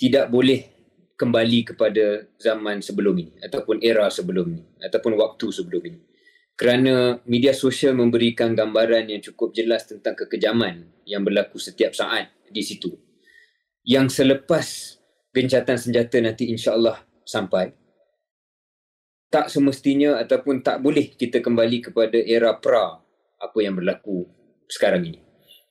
[0.00, 0.77] tidak boleh
[1.18, 6.00] kembali kepada zaman sebelum ini ataupun era sebelum ini ataupun waktu sebelum ini.
[6.54, 12.62] Kerana media sosial memberikan gambaran yang cukup jelas tentang kekejaman yang berlaku setiap saat di
[12.62, 12.94] situ.
[13.82, 14.98] Yang selepas
[15.34, 17.74] gencatan senjata nanti insya-Allah sampai
[19.28, 22.98] tak semestinya ataupun tak boleh kita kembali kepada era pra
[23.38, 24.26] apa yang berlaku
[24.66, 25.20] sekarang ini.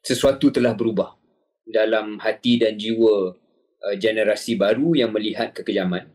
[0.04, 1.20] Sesuatu telah berubah
[1.68, 3.36] dalam hati dan jiwa
[3.84, 6.10] uh, generasi baru yang melihat kekejaman.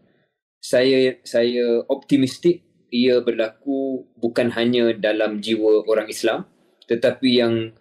[0.63, 6.47] Saya saya optimistik ia berlaku bukan hanya dalam jiwa orang Islam
[6.87, 7.73] tetapi yang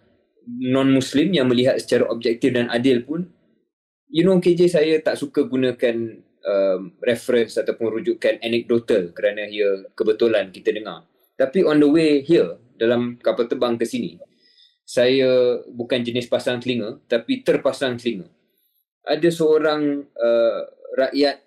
[0.48, 3.28] non muslim yang melihat secara objektif dan adil pun
[4.10, 10.50] you know KJ saya tak suka gunakan um, reference ataupun rujukan anecdotal kerana ia kebetulan
[10.50, 11.06] kita dengar.
[11.38, 14.18] Tapi on the way here dalam kapal terbang ke sini
[14.82, 18.26] saya bukan jenis pasang telinga tapi terpasang telinga
[19.02, 20.60] ada seorang uh,
[20.94, 21.42] rakyat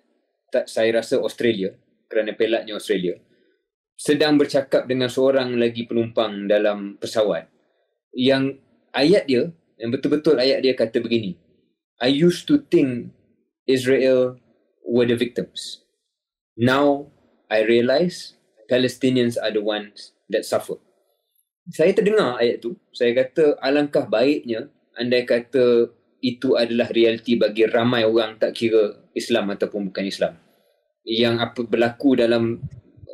[0.52, 1.72] tak saya rasa Australia
[2.06, 3.16] kerana pelaknya Australia
[3.96, 7.48] sedang bercakap dengan seorang lagi penumpang dalam pesawat.
[8.12, 8.60] Yang
[8.92, 11.36] ayat dia yang betul-betul ayat dia kata begini
[12.00, 13.12] I used to think
[13.64, 14.36] Israel
[14.84, 15.84] were the victims.
[16.56, 17.08] Now
[17.48, 18.36] I realise
[18.68, 20.80] Palestinians are the ones that suffer.
[21.72, 22.76] Saya terdengar ayat tu.
[22.92, 29.52] Saya kata alangkah baiknya andai kata itu adalah realiti bagi ramai orang tak kira Islam
[29.52, 30.34] ataupun bukan Islam
[31.06, 32.58] yang apa berlaku dalam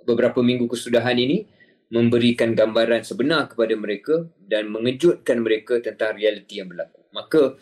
[0.09, 1.45] beberapa minggu kesudahan ini
[1.93, 7.05] memberikan gambaran sebenar kepada mereka dan mengejutkan mereka tentang realiti yang berlaku.
[7.13, 7.53] Maka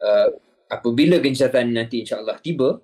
[0.00, 0.28] uh,
[0.72, 2.80] apabila gencatan nanti insya-Allah tiba,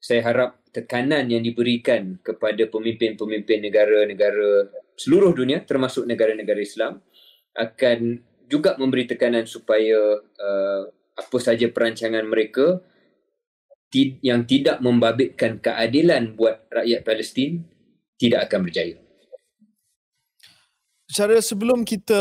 [0.00, 7.04] saya harap tekanan yang diberikan kepada pemimpin-pemimpin negara-negara seluruh dunia termasuk negara-negara Islam
[7.52, 10.82] akan juga memberi tekanan supaya uh,
[11.18, 12.78] apa saja perancangan mereka
[14.22, 17.64] yang tidak membabitkan keadilan buat rakyat Palestin
[18.20, 18.96] tidak akan berjaya.
[21.08, 22.20] Cara sebelum kita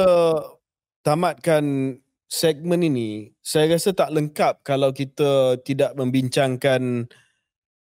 [1.04, 1.98] tamatkan
[2.32, 7.12] segmen ini, saya rasa tak lengkap kalau kita tidak membincangkan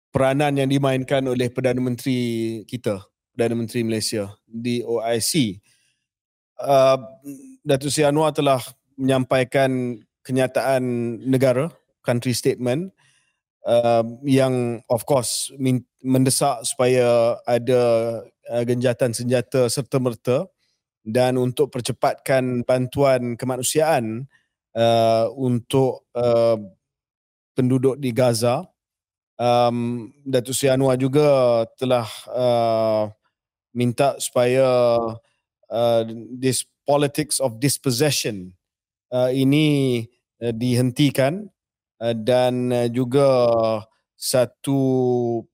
[0.09, 3.05] peranan yang dimainkan oleh Perdana Menteri kita,
[3.37, 5.61] Perdana Menteri Malaysia di OIC.
[6.59, 6.97] Uh,
[7.61, 8.59] Datuk Seri Anwar telah
[8.97, 9.95] menyampaikan
[10.29, 10.83] kenyataan
[11.25, 11.73] negara,
[12.05, 12.93] country statement,
[13.65, 15.49] uh, yang of course
[16.05, 17.81] mendesak supaya ada
[18.53, 20.45] uh, genjatan senjata serta-merta
[21.01, 24.29] dan untuk percepatkan bantuan kemanusiaan
[24.77, 26.61] uh, untuk uh,
[27.57, 28.69] penduduk di Gaza.
[29.39, 33.07] Um, Datuk Seri Anwar juga telah uh,
[33.71, 34.67] minta supaya
[35.71, 36.01] uh,
[36.35, 38.51] this politics of dispossession
[39.15, 40.03] uh, ini
[40.43, 41.47] uh, dihentikan
[42.01, 43.27] uh, dan uh, juga
[44.19, 44.79] satu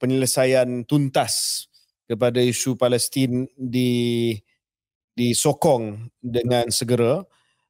[0.02, 1.66] penyelesaian tuntas
[2.10, 4.34] kepada isu Palestin di
[5.14, 7.22] disokong dengan segera.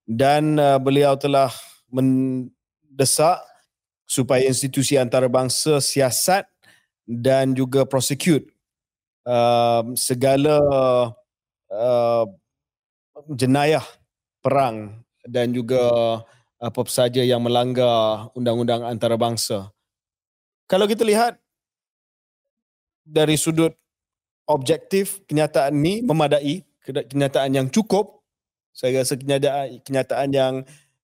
[0.05, 1.49] Dan beliau telah
[1.89, 3.41] mendesak
[4.05, 6.45] supaya institusi antarabangsa siasat
[7.09, 8.45] dan juga prosecute
[9.25, 10.57] uh, segala
[11.73, 12.25] uh,
[13.33, 13.83] jenayah
[14.41, 15.81] perang dan juga
[16.59, 19.69] apa saja yang melanggar undang-undang antarabangsa.
[20.65, 21.37] Kalau kita lihat
[23.05, 23.75] dari sudut
[24.49, 28.23] objektif kenyataan ini memadai kenyataan yang cukup.
[28.75, 30.53] Saya rasa kenyataan kenyataan yang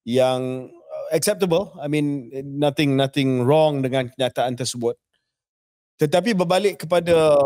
[0.03, 0.39] yang
[1.13, 1.71] acceptable.
[1.77, 4.97] I mean nothing nothing wrong dengan kenyataan tersebut.
[6.01, 7.37] Tetapi berbalik kepada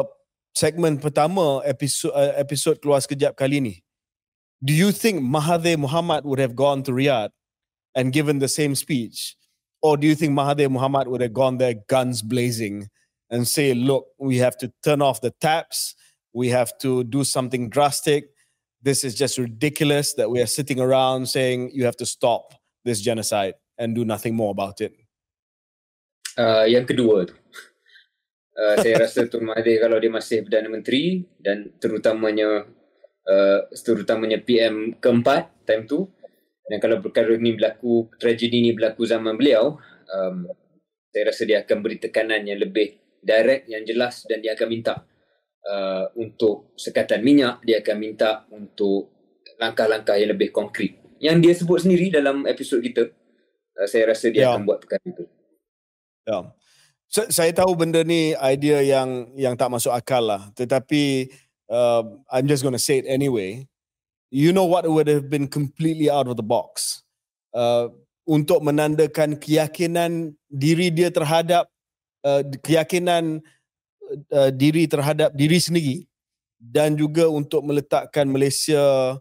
[0.55, 3.75] segmen pertama episod episod keluar sekejap kali ini
[4.63, 7.35] do you think Mahathir Muhammad would have gone to Riyadh
[7.95, 9.35] and given the same speech
[9.85, 12.89] Or do you think Mahathir Muhammad would have gone there guns blazing
[13.29, 15.93] and say, look, we have to turn off the taps,
[16.33, 18.33] we have to do something drastic.
[18.81, 22.97] This is just ridiculous that we are sitting around saying you have to stop this
[22.99, 24.97] genocide and do nothing more about it.
[26.33, 27.37] Uh, yang kedua tu.
[28.57, 32.65] Uh, saya rasa tu Mahathir kalau dia masih Perdana Menteri dan terutamanya
[33.29, 36.09] uh, terutamanya PM keempat time tu
[36.65, 39.77] dan kalau perkara ini berlaku, tragedi ini berlaku zaman beliau,
[40.09, 40.49] um,
[41.13, 45.05] saya rasa dia akan beri tekanan yang lebih direct, yang jelas dan dia akan minta
[45.69, 49.13] uh, untuk sekatan minyak, dia akan minta untuk
[49.61, 50.97] langkah-langkah yang lebih konkret.
[51.21, 53.13] Yang dia sebut sendiri dalam episod kita,
[53.77, 54.57] uh, saya rasa dia ya.
[54.57, 55.23] akan buat perkara itu.
[56.25, 56.49] Ya.
[57.29, 60.49] Saya tahu benda ni idea yang yang tak masuk akal lah.
[60.57, 61.29] Tetapi
[61.69, 62.01] uh,
[62.33, 63.69] I'm just going to say it anyway
[64.29, 67.03] you know what would have been completely out of the box?
[67.53, 67.89] Uh,
[68.25, 71.69] untuk menandakan keyakinan diri dia terhadap
[72.25, 73.39] uh, keyakinan
[74.33, 75.97] uh, diri terhadap diri sendiri
[76.57, 79.15] dan juga untuk meletakkan Malaysia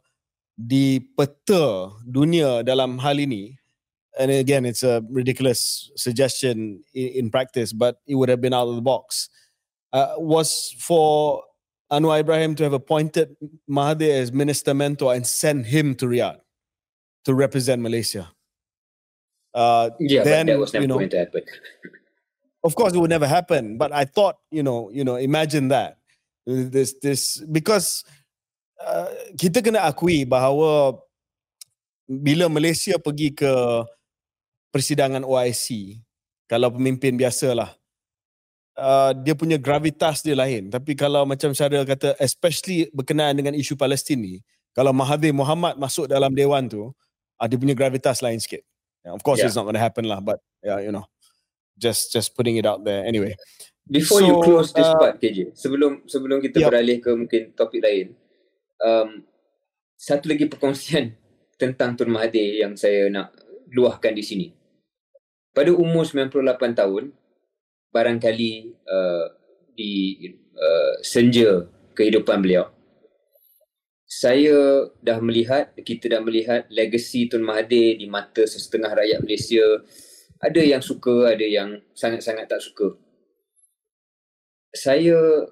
[0.56, 3.60] di peta dunia dalam hal ini.
[4.14, 8.70] And again it's a ridiculous suggestion in, in practice but it would have been out
[8.70, 9.28] of the box.
[9.94, 11.42] Uh, was for
[11.98, 13.36] Anwar Ibrahim to have appointed
[13.70, 16.40] Mahathir as minister mentor and send him to Riyadh
[17.24, 18.30] to represent Malaysia.
[19.54, 21.42] Uh, yeah, then, that was never you know, going to happen.
[22.64, 23.78] of course, it would never happen.
[23.78, 25.98] But I thought, you know, you know, imagine that
[26.46, 28.02] this this because
[28.80, 30.98] uh, kita kena akui bahawa
[32.08, 33.52] bila Malaysia pergi ke
[34.74, 36.00] persidangan OIC,
[36.48, 37.76] kalau pemimpin biasalah,
[38.74, 40.66] Uh, dia punya gravitas dia lain.
[40.66, 44.34] Tapi kalau macam Syaril kata, especially berkenaan dengan isu Palestin ni,
[44.74, 46.90] kalau Mahathir Muhammad masuk dalam dewan tu,
[47.38, 48.66] uh, dia punya gravitas lain sikit.
[49.06, 49.46] Yeah, of course, yeah.
[49.46, 51.06] it's not going to happen lah, but yeah, you know.
[51.78, 53.34] just just putting it out there anyway
[53.90, 56.68] before so, you close this uh, part KJ sebelum sebelum kita yep.
[56.72, 58.14] beralih ke mungkin topik lain
[58.80, 59.26] um,
[59.98, 61.14] satu lagi perkongsian
[61.60, 63.34] tentang Tun Mahathir yang saya nak
[63.70, 64.46] luahkan di sini
[65.54, 67.12] pada umur 98 tahun
[67.94, 69.26] barangkali uh,
[69.78, 70.26] di
[70.58, 72.66] uh, senja kehidupan beliau.
[74.10, 79.62] Saya dah melihat kita dah melihat legasi Tun Mahathir di mata setengah rakyat Malaysia.
[80.42, 82.98] Ada yang suka ada yang sangat-sangat tak suka.
[84.74, 85.46] Saya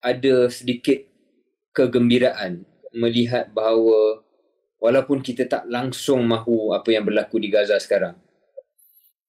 [0.00, 1.04] ada sedikit
[1.76, 2.64] kegembiraan
[2.96, 4.24] melihat bahawa
[4.82, 8.18] walaupun kita tak langsung mahu apa yang berlaku di Gaza sekarang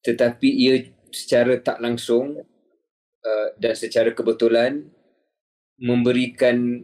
[0.04, 2.42] tetapi ia secara tak langsung
[3.24, 4.90] uh, dan secara kebetulan
[5.78, 6.84] memberikan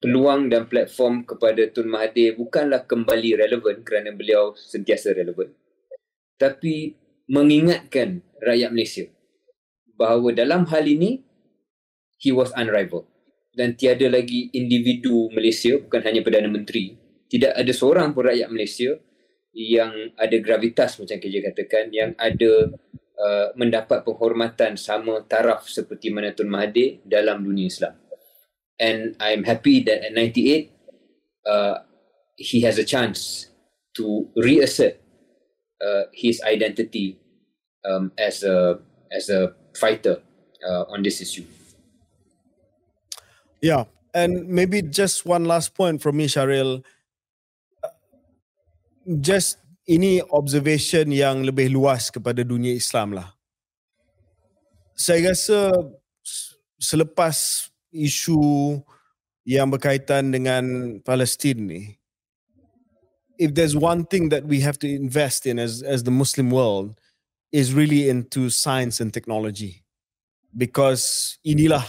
[0.00, 5.52] peluang dan platform kepada Tun Mahathir bukanlah kembali relevan kerana beliau sentiasa relevan
[6.40, 6.96] tapi
[7.28, 9.06] mengingatkan rakyat Malaysia
[9.96, 11.20] bahawa dalam hal ini
[12.20, 13.08] he was unrivaled.
[13.50, 16.94] Dan tiada lagi individu Malaysia bukan hanya Perdana Menteri
[17.30, 18.90] tidak ada seorang pun rakyat Malaysia
[19.54, 22.74] yang ada gravitas macam KJ katakan yang ada
[23.20, 27.94] uh, mendapat penghormatan sama taraf seperti mana Tun Mahathir dalam dunia Islam
[28.80, 30.72] and I'm happy that at 98
[31.44, 31.84] uh,
[32.40, 33.52] he has a chance
[34.00, 34.96] to reassert
[35.84, 37.20] uh, his identity
[37.84, 38.80] um, as a
[39.12, 40.22] as a fighter
[40.64, 41.44] uh, on this issue.
[43.60, 46.82] Yeah, and maybe just one last point from me, Sharil.
[49.20, 49.58] Just
[49.90, 53.34] ini observation yang lebih luas kepada dunia Islam lah.
[54.94, 55.74] Saya rasa
[56.78, 58.78] selepas isu
[59.42, 60.62] yang berkaitan dengan
[61.02, 61.82] Palestin ni
[63.40, 66.92] if there's one thing that we have to invest in as as the muslim world
[67.48, 69.80] is really into science and technology
[70.52, 71.82] because inilah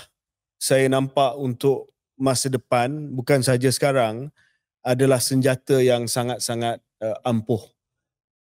[0.55, 4.31] saya nampak untuk masa depan bukan saja sekarang
[4.81, 7.61] adalah senjata yang sangat-sangat uh, ampuh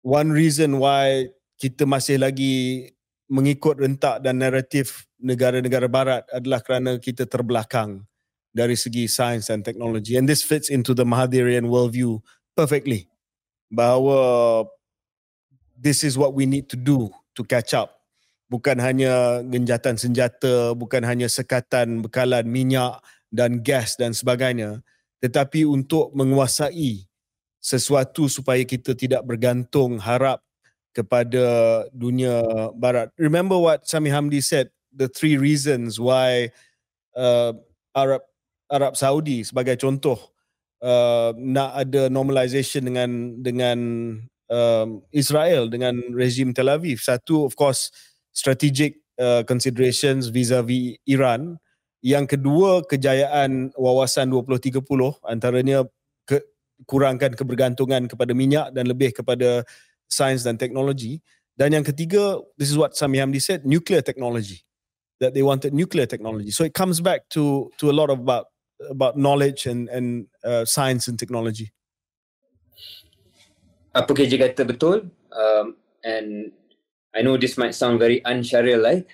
[0.03, 2.91] one reason why kita masih lagi
[3.31, 8.03] mengikut rentak dan naratif negara-negara barat adalah kerana kita terbelakang
[8.53, 10.19] dari segi sains dan teknologi.
[10.19, 12.21] And this fits into the Mahathirian worldview
[12.53, 13.09] perfectly.
[13.73, 14.67] Bahawa
[15.73, 18.03] this is what we need to do to catch up.
[18.51, 23.01] Bukan hanya genjatan senjata bukan hanya sekatan bekalan minyak
[23.33, 24.85] dan gas dan sebagainya
[25.23, 27.07] tetapi untuk menguasai
[27.63, 30.43] sesuatu supaya kita tidak bergantung harap
[30.91, 32.43] kepada dunia
[32.75, 36.51] barat remember what Sami Hamdi said the three reasons why
[37.15, 37.55] uh,
[37.95, 38.21] Arab
[38.67, 40.19] Arab Saudi sebagai contoh
[40.83, 43.79] uh, nak ada normalization dengan dengan
[44.51, 46.99] um, Israel dengan regime Tel Aviv.
[46.99, 47.89] Satu of course
[48.35, 51.57] strategic uh, considerations vis-a-vis Iran.
[52.03, 54.83] Yang kedua kejayaan wawasan 2030
[55.23, 55.87] antaranya
[56.85, 59.63] kurangkan kebergantungan kepada minyak dan lebih kepada
[60.07, 61.19] sains dan teknologi.
[61.53, 64.65] Dan yang ketiga, this is what Sami Hamdi said, nuclear technology
[65.21, 66.49] that they wanted nuclear technology.
[66.49, 68.49] So it comes back to to a lot of about
[68.89, 71.69] about knowledge and and uh, science and technology.
[73.93, 75.13] Apa KJ kata betul?
[75.29, 76.49] Um, and
[77.13, 79.09] I know this might sound very unsyariah like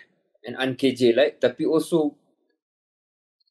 [0.47, 2.15] and un-KJ like, tapi also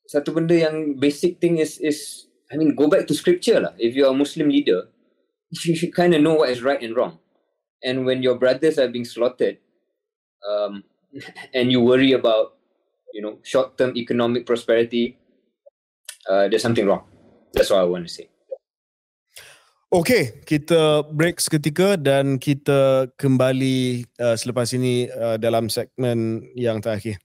[0.08, 3.72] satu benda yang basic thing is is I mean go back to scripture lah.
[3.78, 4.88] If you're a Muslim leader,
[5.51, 7.18] you should kind of know what is right and wrong.
[7.84, 9.59] And when your brothers are being slaughtered,
[10.42, 10.82] um,
[11.55, 12.59] and you worry about
[13.12, 15.16] you know short term economic prosperity
[16.28, 17.05] uh, there's something wrong
[17.53, 18.28] that's what i want to say
[19.88, 27.16] Okay, kita break seketika dan kita kembali uh, selepas ini uh, dalam segmen yang terakhir.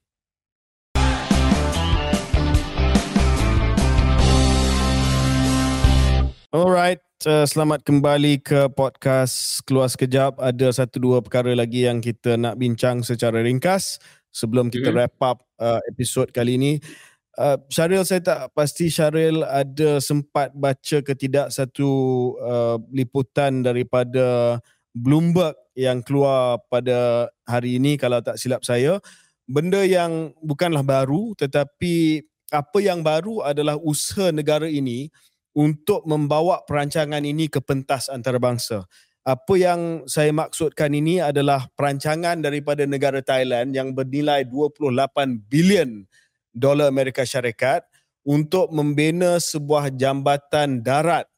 [6.53, 10.37] Alright, uh, selamat kembali ke podcast Keluar Sekejap.
[10.37, 13.97] Ada satu dua perkara lagi yang kita nak bincang secara ringkas
[14.29, 15.01] sebelum kita mm-hmm.
[15.01, 16.73] wrap up uh, episod kali ini.
[17.41, 21.89] Uh, Syaril saya tak pasti Syaril ada sempat baca ke tidak satu
[22.37, 24.61] uh, liputan daripada
[24.93, 29.01] Bloomberg yang keluar pada hari ini kalau tak silap saya.
[29.49, 32.21] Benda yang bukanlah baru tetapi
[32.53, 35.09] apa yang baru adalah usaha negara ini
[35.53, 38.89] untuk membawa perancangan ini ke pentas antarabangsa.
[39.23, 44.91] Apa yang saya maksudkan ini adalah perancangan daripada negara Thailand yang bernilai 28
[45.47, 46.03] bilion
[46.51, 47.87] dolar Amerika Syarikat
[48.27, 51.31] untuk membina sebuah jambatan darat.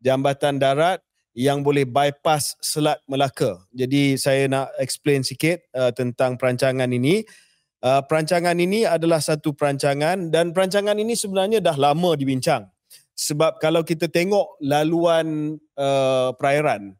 [0.00, 1.04] Jambatan darat
[1.36, 3.60] yang boleh bypass Selat Melaka.
[3.68, 7.20] Jadi saya nak explain sikit uh, tentang perancangan ini.
[7.84, 12.64] Uh, perancangan ini adalah satu perancangan dan perancangan ini sebenarnya dah lama dibincang.
[13.16, 16.92] Sebab kalau kita tengok laluan uh, perairan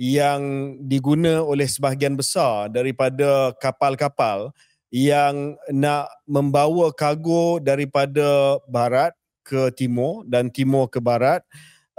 [0.00, 4.48] yang diguna oleh sebahagian besar daripada kapal-kapal
[4.88, 9.12] yang nak membawa kargo daripada barat
[9.44, 11.44] ke timur dan timur ke barat,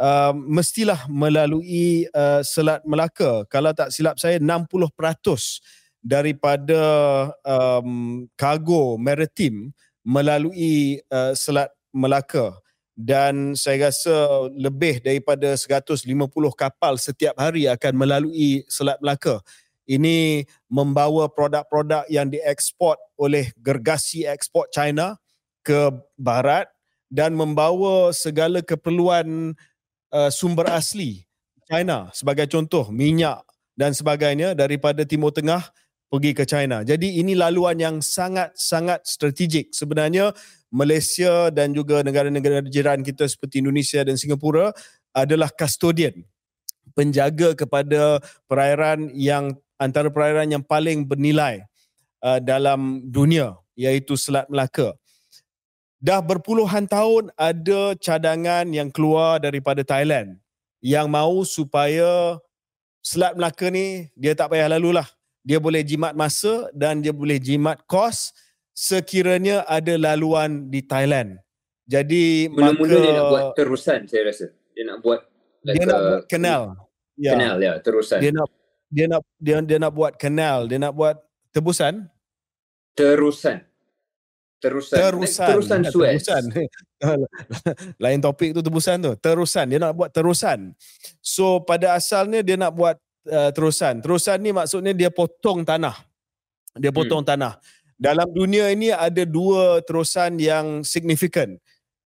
[0.01, 3.45] uh, mestilah melalui uh, Selat Melaka.
[3.45, 4.89] Kalau tak silap saya 60%
[6.01, 6.81] daripada
[7.45, 9.69] um, kargo maritim
[10.01, 12.60] melalui uh, Selat Melaka
[12.95, 16.05] dan saya rasa lebih daripada 150
[16.53, 19.39] kapal setiap hari akan melalui Selat Melaka.
[19.89, 25.17] Ini membawa produk-produk yang dieksport oleh gergasi ekspor China
[25.65, 26.69] ke barat
[27.11, 29.51] dan membawa segala keperluan
[30.15, 31.27] uh, sumber asli
[31.67, 33.43] China sebagai contoh minyak
[33.75, 35.71] dan sebagainya daripada Timur Tengah
[36.11, 36.83] pergi ke China.
[36.83, 39.71] Jadi ini laluan yang sangat-sangat strategik.
[39.71, 40.35] Sebenarnya
[40.67, 44.75] Malaysia dan juga negara-negara jiran kita seperti Indonesia dan Singapura
[45.15, 46.27] adalah custodian
[46.91, 48.19] penjaga kepada
[48.51, 51.63] perairan yang antara perairan yang paling bernilai
[52.19, 54.91] uh, dalam dunia iaitu Selat Melaka
[56.01, 60.35] dah berpuluhan tahun ada cadangan yang keluar daripada Thailand
[60.83, 62.35] yang mahu supaya
[63.01, 65.07] Selat Melaka ni dia tak payah lalu lah.
[65.41, 68.29] Dia boleh jimat masa dan dia boleh jimat kos
[68.71, 71.41] sekiranya ada laluan di Thailand.
[71.89, 74.47] Jadi mula-mula dia nak buat terusan saya rasa.
[74.71, 75.19] Dia nak buat
[75.65, 76.61] like dia nak buat kenal.
[77.19, 77.31] Ya.
[77.35, 78.19] Kenal ya, terusan.
[78.21, 78.47] Dia nak
[78.91, 81.15] dia nak dia, dia nak buat kenal, dia nak buat
[81.51, 82.07] tebusan.
[82.93, 83.71] Terusan
[84.61, 86.43] terusan terusan terusan Suez terusan.
[88.03, 90.77] lain topik tu terusan tu terusan dia nak buat terusan
[91.17, 92.95] so pada asalnya dia nak buat
[93.27, 95.93] uh, terusan terusan ni maksudnya dia potong tanah
[96.77, 97.31] dia potong hmm.
[97.35, 97.53] tanah
[98.01, 101.59] dalam dunia ini ada dua terusan yang signifikan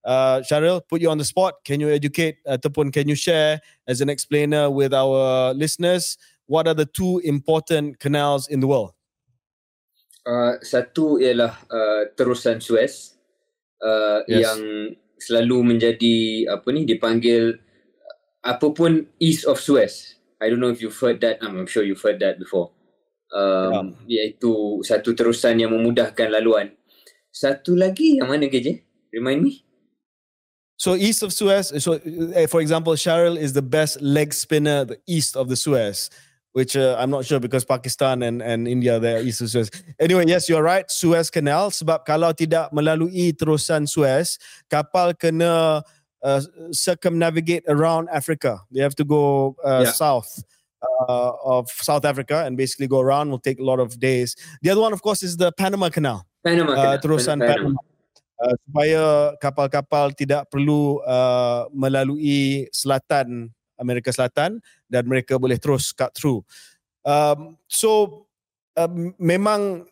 [0.03, 4.01] uh, Cheryl put you on the spot can you educate ataupun can you share as
[4.03, 8.95] an explainer with our listeners what are the two important canals in the world
[10.25, 13.13] Uh, satu ialah uh, terusan Suez
[13.77, 14.41] uh, yes.
[14.41, 14.59] yang
[15.21, 20.14] selalu menjadi apa ni dipanggil uh, apa pun east of Suez.
[20.41, 21.39] I don't know if you've heard that.
[21.41, 22.71] I'm sure you've heard that before.
[23.33, 24.31] Um, yeah.
[24.31, 26.75] Iaitu satu terusan yang memudahkan laluan.
[27.31, 28.83] Satu lagi yang mana KJ?
[29.11, 29.53] Remind me.
[30.75, 34.99] So east of Suez, so uh, for example, Cheryl is the best leg spinner the
[35.07, 36.11] east of the Suez
[36.55, 39.67] which uh, I'm not sure because Pakistan and and India there is Suez.
[39.99, 40.87] Anyway, yes, you're right.
[40.87, 44.39] Suez Canal sebab kalau tidak melalui terusan Suez,
[44.71, 45.83] kapal kena
[46.25, 46.41] uh,
[46.73, 48.65] circumnavigate around Africa.
[48.73, 49.93] They have to go uh, yeah.
[49.93, 50.41] south.
[50.85, 54.37] Uh, of South Africa and basically go around will take a lot of days.
[54.61, 56.29] The other one, of course, is the Panama Canal.
[56.45, 57.01] Panama uh, Canal.
[57.01, 57.73] terusan Panama.
[57.73, 57.79] Panama.
[58.35, 59.01] Uh, supaya
[59.41, 63.49] kapal-kapal tidak perlu uh, melalui selatan
[63.79, 66.43] Amerika Selatan dan mereka boleh terus cut through.
[67.03, 68.23] Um, so
[68.77, 69.89] um, memang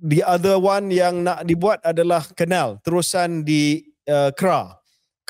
[0.00, 4.79] the other one yang nak dibuat adalah kanal terusan di uh, Kra.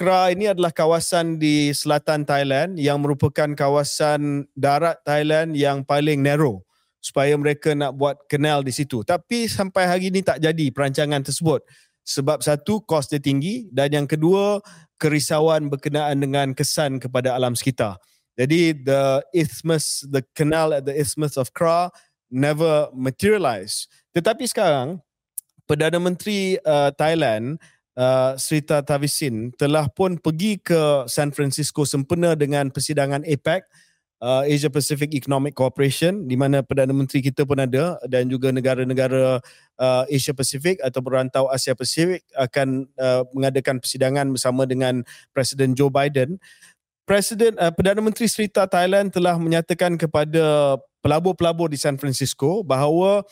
[0.01, 6.65] Kra ini adalah kawasan di selatan Thailand yang merupakan kawasan darat Thailand yang paling narrow
[7.05, 9.05] supaya mereka nak buat kanal di situ.
[9.05, 11.61] Tapi sampai hari ini tak jadi perancangan tersebut.
[12.01, 14.65] Sebab satu, kos dia tinggi dan yang kedua,
[14.97, 18.01] kerisauan berkenaan dengan kesan kepada alam sekitar.
[18.41, 21.93] Jadi the isthmus, the canal at the isthmus of Kra
[22.33, 23.85] never materialized.
[24.17, 25.05] Tetapi sekarang
[25.69, 27.61] Perdana Menteri uh, Thailand
[28.01, 33.69] uh, Srita Tavisin telah pun pergi ke San Francisco sempena dengan persidangan APEC
[34.25, 39.45] uh, Asia Pacific Economic Cooperation di mana Perdana Menteri kita pun ada dan juga negara-negara
[39.77, 45.05] uh, Asia Pacific atau berantau Asia Pacific akan uh, mengadakan persidangan bersama dengan
[45.37, 46.41] Presiden Joe Biden.
[47.05, 53.25] Presiden uh, Perdana Menteri Serita Thailand telah menyatakan kepada pelabur-pelabur di San Francisco bahawa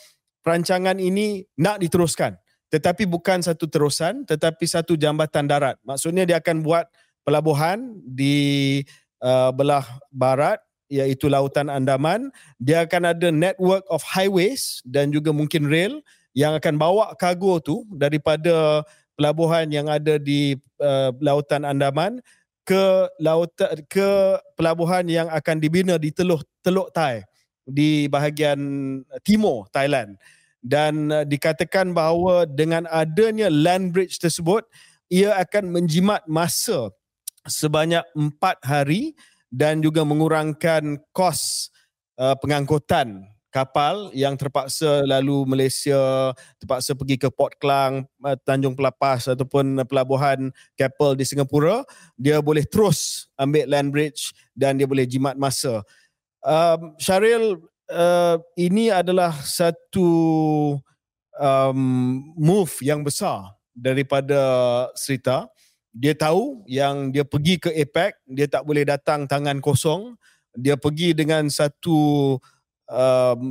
[0.43, 2.35] perancangan ini nak diteruskan
[2.69, 5.75] tetapi bukan satu terusan tetapi satu jambatan darat.
[5.81, 6.85] Maksudnya dia akan buat
[7.25, 8.81] pelabuhan di
[9.21, 12.33] uh, belah barat iaitu Lautan Andaman.
[12.61, 16.01] Dia akan ada network of highways dan juga mungkin rail
[16.37, 18.85] yang akan bawa kargo tu daripada
[19.17, 22.21] pelabuhan yang ada di uh, Lautan Andaman
[22.63, 23.49] ke laut
[23.89, 24.09] ke
[24.53, 27.25] pelabuhan yang akan dibina di Teluk Teluk Thai
[27.65, 28.61] di bahagian
[29.25, 30.13] timur Thailand
[30.59, 34.67] dan uh, dikatakan bahawa dengan adanya land bridge tersebut
[35.09, 36.93] ia akan menjimat masa
[37.47, 39.17] sebanyak empat hari
[39.49, 41.73] dan juga mengurangkan kos
[42.21, 46.31] uh, pengangkutan kapal yang terpaksa lalu Malaysia
[46.61, 51.81] terpaksa pergi ke Port Klang, uh, Tanjung Pelapas ataupun pelabuhan Keppel di Singapura,
[52.13, 55.81] dia boleh terus ambil land bridge dan dia boleh jimat masa.
[56.45, 57.59] Um, Syaril,
[57.91, 60.09] uh, ini adalah satu
[61.37, 61.81] um,
[62.37, 64.39] move yang besar daripada
[64.93, 65.49] Serita.
[65.89, 70.15] Dia tahu yang dia pergi ke APEC, dia tak boleh datang tangan kosong.
[70.53, 72.37] Dia pergi dengan satu
[72.89, 73.41] um,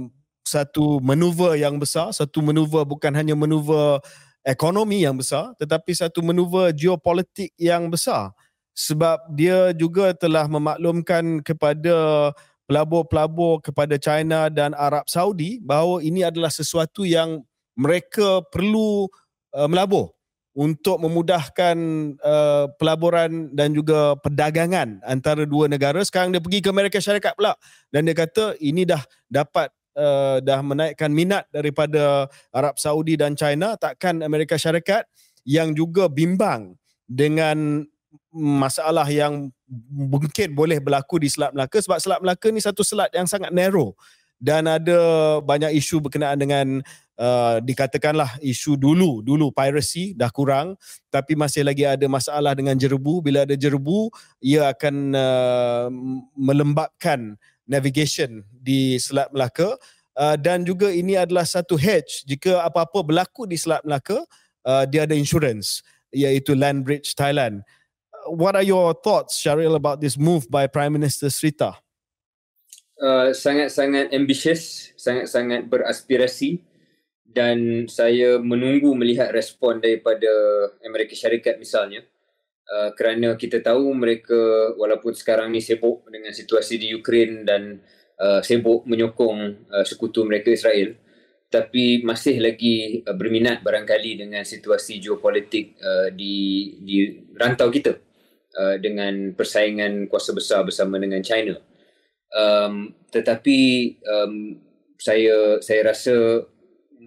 [0.47, 4.01] satu manuver yang besar, satu manuver bukan hanya manuver
[4.49, 8.33] ekonomi yang besar tetapi satu manuver geopolitik yang besar
[8.73, 12.31] sebab dia juga telah memaklumkan kepada
[12.69, 17.41] pelabur-pelabur kepada China dan Arab Saudi bahawa ini adalah sesuatu yang
[17.73, 19.09] mereka perlu
[19.57, 20.13] uh, melabur
[20.53, 21.77] untuk memudahkan
[22.19, 26.03] uh, pelaburan dan juga perdagangan antara dua negara.
[26.05, 27.57] Sekarang dia pergi ke Amerika Syarikat pula
[27.89, 29.01] dan dia kata ini dah
[29.31, 33.79] dapat uh, dah menaikkan minat daripada Arab Saudi dan China.
[33.79, 35.09] Takkan Amerika Syarikat
[35.49, 36.77] yang juga bimbang
[37.09, 37.87] dengan
[38.33, 39.51] masalah yang
[39.91, 43.93] mungkin boleh berlaku di Selat Melaka sebab Selat Melaka ni satu selat yang sangat narrow
[44.39, 44.99] dan ada
[45.43, 46.67] banyak isu berkenaan dengan
[47.19, 50.79] uh, dikatakanlah isu dulu dulu piracy dah kurang
[51.11, 53.19] tapi masih lagi ada masalah dengan jerebu.
[53.21, 54.09] Bila ada jerebu
[54.39, 55.87] ia akan uh,
[56.39, 57.35] melembabkan
[57.67, 59.75] navigation di Selat Melaka
[60.17, 62.23] uh, dan juga ini adalah satu hedge.
[62.25, 64.23] Jika apa-apa berlaku di Selat Melaka
[64.65, 65.83] uh, dia ada insurance
[66.15, 67.61] iaitu Land Bridge Thailand
[68.31, 71.81] what are your thoughts Syaril about this move by Prime Minister Srita
[73.03, 76.63] uh, sangat-sangat ambitious, sangat-sangat beraspirasi
[77.29, 80.29] dan saya menunggu melihat respon daripada
[80.83, 82.03] Amerika Syarikat misalnya.
[82.69, 84.37] Uh, kerana kita tahu mereka
[84.77, 87.81] walaupun sekarang ni sibuk dengan situasi di Ukraine dan
[88.21, 90.93] uh, sibuk menyokong uh, sekutu mereka Israel
[91.49, 97.09] tapi masih lagi uh, berminat barangkali dengan situasi geopolitik uh, di di
[97.41, 98.08] rantau kita
[98.57, 101.59] uh, dengan persaingan kuasa besar bersama dengan China.
[102.29, 103.59] Um, tetapi
[104.05, 104.61] um,
[105.01, 106.45] saya saya rasa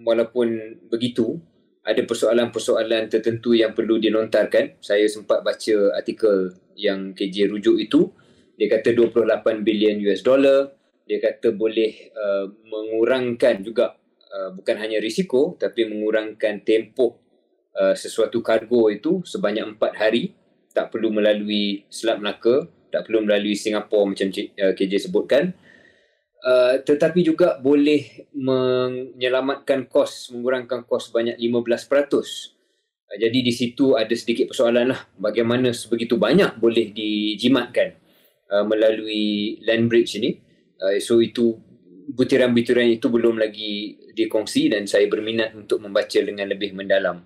[0.02, 1.38] walaupun begitu
[1.82, 8.10] ada persoalan-persoalan tertentu yang perlu dinontarkan saya sempat baca artikel yang KJ rujuk itu.
[8.54, 10.70] Dia kata 28 bilion US dollar.
[11.06, 13.98] Dia kata boleh uh, mengurangkan juga
[14.30, 17.18] uh, bukan hanya risiko tapi mengurangkan tempoh
[17.74, 20.32] uh, sesuatu kargo itu sebanyak 4 hari
[20.72, 25.56] tak perlu melalui Selat Melaka tak perlu melalui Singapura macam KJ uh, sebutkan.
[26.42, 31.46] Uh, tetapi juga boleh menyelamatkan kos mengurangkan kos banyak 15%
[31.78, 37.94] uh, jadi di situ ada sedikit persoalan lah bagaimana sebegitu banyak boleh dijimatkan
[38.50, 40.34] uh, melalui land bridge ini.
[40.82, 41.54] Uh, so itu
[42.10, 47.22] butiran-butiran itu belum lagi dikongsi dan saya berminat untuk membaca dengan lebih mendalam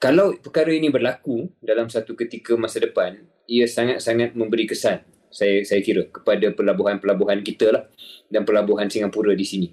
[0.00, 5.80] kalau perkara ini berlaku dalam satu ketika masa depan, ia sangat-sangat memberi kesan saya saya
[5.80, 7.86] kira kepada pelabuhan-pelabuhan kita lah
[8.28, 9.68] dan pelabuhan Singapura di sini.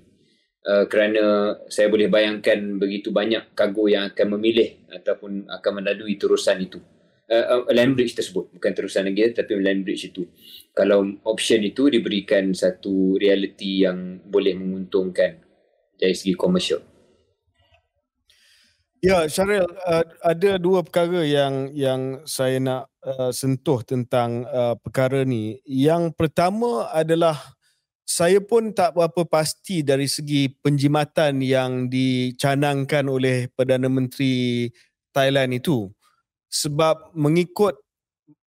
[0.68, 6.62] Uh, kerana saya boleh bayangkan begitu banyak kargo yang akan memilih ataupun akan melalui terusan
[6.62, 6.80] itu.
[7.28, 10.30] Uh, land bridge tersebut bukan terusan lagi tapi land bridge itu.
[10.72, 15.41] Kalau option itu diberikan satu realiti yang boleh menguntungkan
[15.98, 16.97] dari segi komersial.
[18.98, 25.22] Ya, Syaril, uh, ada dua perkara yang yang saya nak uh, sentuh tentang uh, perkara
[25.22, 25.61] ni.
[25.69, 27.38] Yang pertama adalah
[28.02, 34.74] saya pun tak berapa pasti dari segi penjimatan yang dicanangkan oleh Perdana Menteri
[35.14, 35.94] Thailand itu.
[36.49, 37.78] Sebab mengikut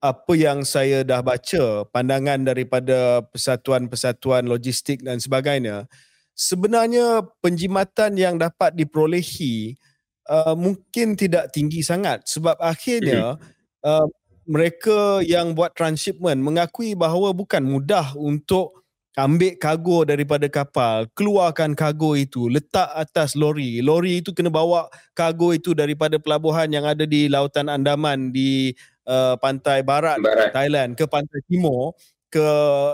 [0.05, 5.89] apa yang saya dah baca, pandangan daripada persatuan-persatuan logistik dan sebagainya,
[6.37, 9.81] sebenarnya penjimatan yang dapat diperolehi
[10.29, 12.25] uh, mungkin tidak tinggi sangat.
[12.29, 13.37] Sebab akhirnya
[13.85, 14.07] uh,
[14.45, 18.85] mereka yang buat transshipment mengakui bahawa bukan mudah untuk
[19.15, 23.79] ambil kargo daripada kapal, keluarkan kargo itu, letak atas lori.
[23.79, 28.75] Lori itu kena bawa kargo itu daripada pelabuhan yang ada di Lautan Andaman di
[29.07, 30.51] uh, pantai barat, barat.
[30.51, 31.95] Thailand ke pantai timur
[32.27, 32.43] ke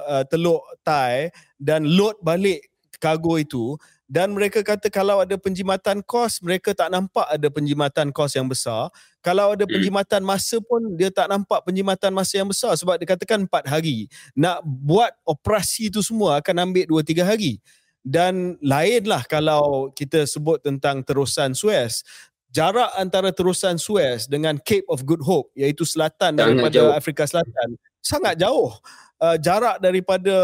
[0.05, 2.69] uh, Teluk Thai dan load balik
[3.01, 8.35] kargo itu dan mereka kata kalau ada penjimatan kos mereka tak nampak ada penjimatan kos
[8.35, 8.91] yang besar.
[9.23, 9.71] Kalau ada hmm.
[9.71, 12.75] penjimatan masa pun dia tak nampak penjimatan masa yang besar.
[12.75, 14.11] Sebab dikatakan 4 hari.
[14.35, 17.63] Nak buat operasi itu semua akan ambil 2 3 hari.
[18.03, 22.03] Dan lainlah kalau kita sebut tentang terusan Suez.
[22.51, 26.91] Jarak antara terusan Suez dengan Cape of Good Hope iaitu selatan daripada jauh.
[26.91, 28.73] Afrika Selatan sangat jauh
[29.21, 30.35] uh, jarak daripada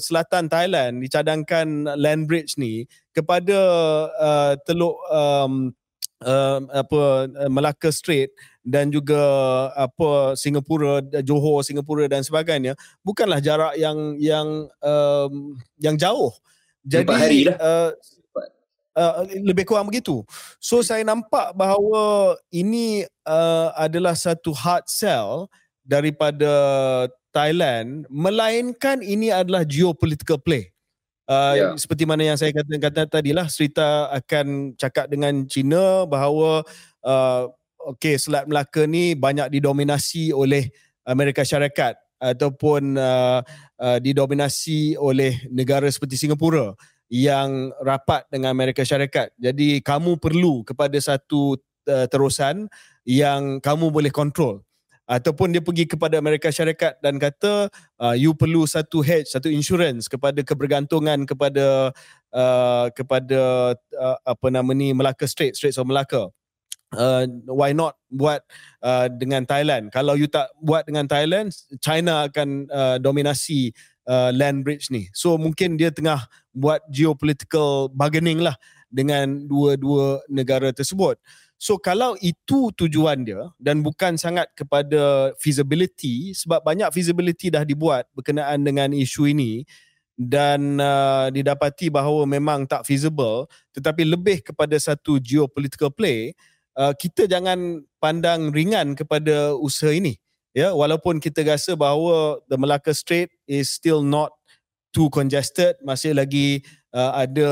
[0.00, 3.58] selatan Thailand dicadangkan land bridge ni kepada
[4.16, 5.70] uh, teluk um,
[6.24, 8.32] uh, apa Malacca Strait
[8.64, 9.20] dan juga
[9.76, 12.72] apa Singapura Johor Singapura dan sebagainya
[13.04, 16.32] bukanlah jarak yang yang um, yang jauh
[16.82, 17.58] jadi hari lah.
[17.60, 17.92] uh,
[18.92, 20.20] Uh, lebih kurang begitu.
[20.60, 25.48] So saya nampak bahawa ini uh, adalah satu hard sell
[25.82, 26.52] daripada
[27.34, 30.70] Thailand melainkan ini adalah geopolitical play.
[31.22, 31.72] Uh, yeah.
[31.78, 36.66] seperti mana yang saya kata kata tadi lah cerita akan cakap dengan China bahawa
[37.06, 37.46] uh,
[37.94, 40.68] okey Selat Melaka ni banyak didominasi oleh
[41.06, 43.38] Amerika Syarikat ataupun uh,
[43.78, 46.74] uh, didominasi oleh negara seperti Singapura
[47.06, 49.30] yang rapat dengan Amerika Syarikat.
[49.38, 51.54] Jadi kamu perlu kepada satu
[51.86, 52.66] uh, terusan
[53.06, 54.66] yang kamu boleh kontrol
[55.06, 57.68] ataupun dia pergi kepada Amerika Syarikat dan kata
[57.98, 61.90] uh, you perlu satu hedge satu insurance kepada kebergantungan kepada
[62.30, 66.30] uh, kepada uh, apa nama ni Melaka Strait Straits of Melaka.
[66.92, 68.44] Uh, why not buat
[68.84, 69.88] uh, dengan Thailand?
[69.88, 71.48] Kalau you tak buat dengan Thailand
[71.80, 73.72] China akan uh, dominasi
[74.04, 75.08] uh, land bridge ni.
[75.16, 78.60] So mungkin dia tengah buat geopolitical bargaining lah
[78.92, 81.16] dengan dua-dua negara tersebut
[81.62, 88.10] So kalau itu tujuan dia dan bukan sangat kepada feasibility sebab banyak feasibility dah dibuat
[88.18, 89.62] berkenaan dengan isu ini
[90.18, 93.46] dan uh, didapati bahawa memang tak feasible
[93.78, 96.34] tetapi lebih kepada satu geopolitical play
[96.74, 100.18] uh, kita jangan pandang ringan kepada usaha ini
[100.58, 100.74] ya.
[100.74, 104.34] Walaupun kita rasa bahawa the Malacca Strait is still not
[104.90, 107.50] too congested masih lagi uh, ada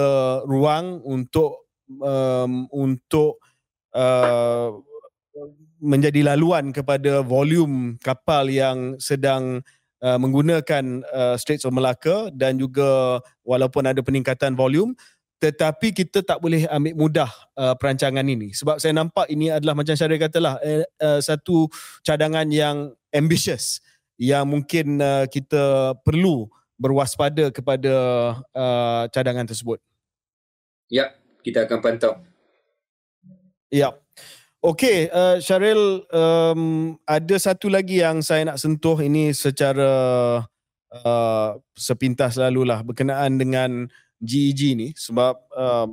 [0.50, 1.70] ruang untuk
[2.02, 3.38] um, untuk
[3.90, 4.78] Uh,
[5.80, 9.64] menjadi laluan kepada volume kapal yang sedang
[10.04, 14.92] uh, menggunakan uh, Straits of Malacca dan juga walaupun ada peningkatan volume
[15.40, 19.96] tetapi kita tak boleh ambil mudah uh, perancangan ini sebab saya nampak ini adalah macam
[19.96, 21.64] saya katalah uh, satu
[22.04, 23.80] cadangan yang ambitious
[24.20, 26.44] yang mungkin uh, kita perlu
[26.76, 27.92] berwaspada kepada
[28.52, 29.80] uh, cadangan tersebut.
[30.92, 32.20] Ya, kita akan pantau.
[33.70, 33.94] Ya.
[34.60, 39.88] Okey, uh, Syaril, um, ada satu lagi yang saya nak sentuh ini secara
[40.92, 43.88] uh, sepintas lalulah berkenaan dengan
[44.20, 45.88] GEG e ni sebab uh,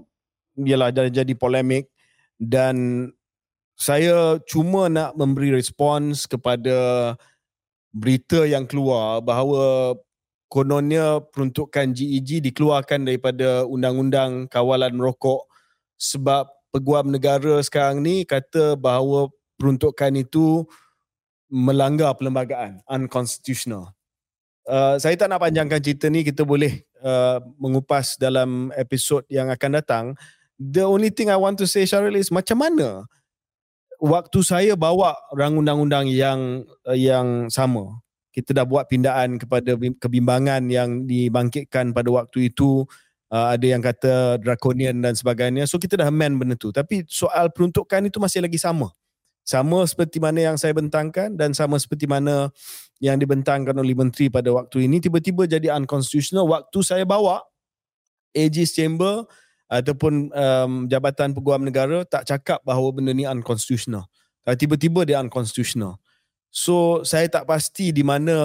[0.59, 1.87] ialah dah jadi polemik
[2.35, 3.07] dan
[3.77, 7.13] saya cuma nak memberi respons kepada
[7.93, 9.95] berita yang keluar bahawa
[10.49, 15.47] kononnya peruntukan GEG e dikeluarkan daripada undang-undang kawalan merokok
[15.95, 20.69] sebab peguam negara sekarang ni kata bahawa peruntukan itu
[21.49, 23.97] melanggar perlembagaan unconstitutional.
[24.69, 29.81] Uh, saya tak nak panjangkan cerita ni kita boleh uh, mengupas dalam episod yang akan
[29.81, 30.05] datang.
[30.61, 33.09] The only thing I want to say Syaril is macam mana
[33.97, 38.05] waktu saya bawa rang undang-undang yang uh, yang sama
[38.37, 42.85] kita dah buat pindaan kepada kebimbangan yang dibangkitkan pada waktu itu
[43.31, 45.67] uh, ada yang kata draconian dan sebagainya.
[45.67, 46.71] So kita dah amend benda tu.
[46.71, 48.91] Tapi soal peruntukan itu masih lagi sama.
[49.47, 52.51] Sama seperti mana yang saya bentangkan dan sama seperti mana
[52.99, 57.45] yang dibentangkan oleh menteri pada waktu ini tiba-tiba jadi unconstitutional waktu saya bawa
[58.35, 59.23] AG's chamber
[59.71, 64.07] ataupun um, jabatan peguam negara tak cakap bahawa benda ni unconstitutional.
[64.47, 65.99] Tiba-tiba dia unconstitutional.
[66.47, 68.35] So saya tak pasti di mana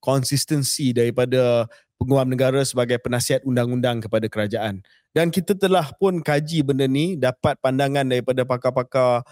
[0.00, 1.64] konsistensi daripada
[1.96, 4.84] penguam negara sebagai penasihat undang-undang kepada kerajaan.
[5.16, 9.24] Dan kita telah pun kaji benda ni, dapat pandangan daripada pakar-pakar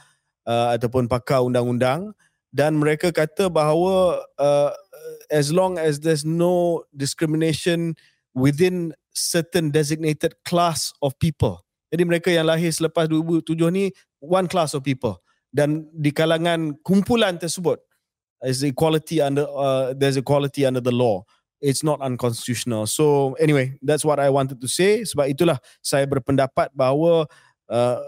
[0.48, 2.16] uh, ataupun pakar undang-undang
[2.54, 4.70] dan mereka kata bahawa uh,
[5.28, 7.98] as long as there's no discrimination
[8.32, 11.62] within certain designated class of people.
[11.90, 13.90] Jadi mereka yang lahir selepas 2007 ni
[14.22, 15.18] one class of people
[15.54, 17.78] dan di kalangan kumpulan tersebut
[18.42, 21.22] is equality under uh, there's equality under the law
[21.64, 22.84] it's not unconstitutional.
[22.84, 25.08] So anyway, that's what I wanted to say.
[25.08, 27.24] Sebab itulah saya berpendapat bahawa
[27.72, 27.98] uh,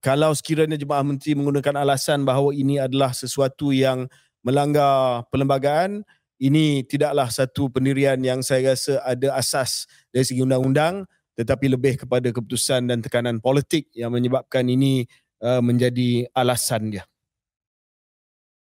[0.00, 4.08] kalau sekiranya Jemaah Menteri menggunakan alasan bahawa ini adalah sesuatu yang
[4.40, 6.04] melanggar perlembagaan,
[6.40, 11.04] ini tidaklah satu pendirian yang saya rasa ada asas dari segi undang-undang
[11.34, 15.06] tetapi lebih kepada keputusan dan tekanan politik yang menyebabkan ini
[15.42, 17.04] uh, menjadi alasan dia.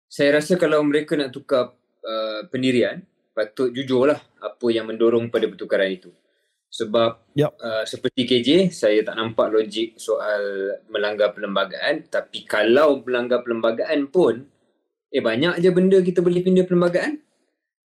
[0.09, 1.73] Saya rasa kalau mereka nak tukar
[2.05, 3.01] uh, pendirian,
[3.33, 6.13] patut jujurlah apa yang mendorong pada pertukaran itu.
[6.73, 7.53] Sebab yep.
[7.61, 12.09] uh, seperti KJ, saya tak nampak logik soal melanggar perlembagaan.
[12.09, 14.49] Tapi kalau melanggar perlembagaan pun,
[15.13, 17.21] eh banyak je benda kita boleh pindah perlembagaan.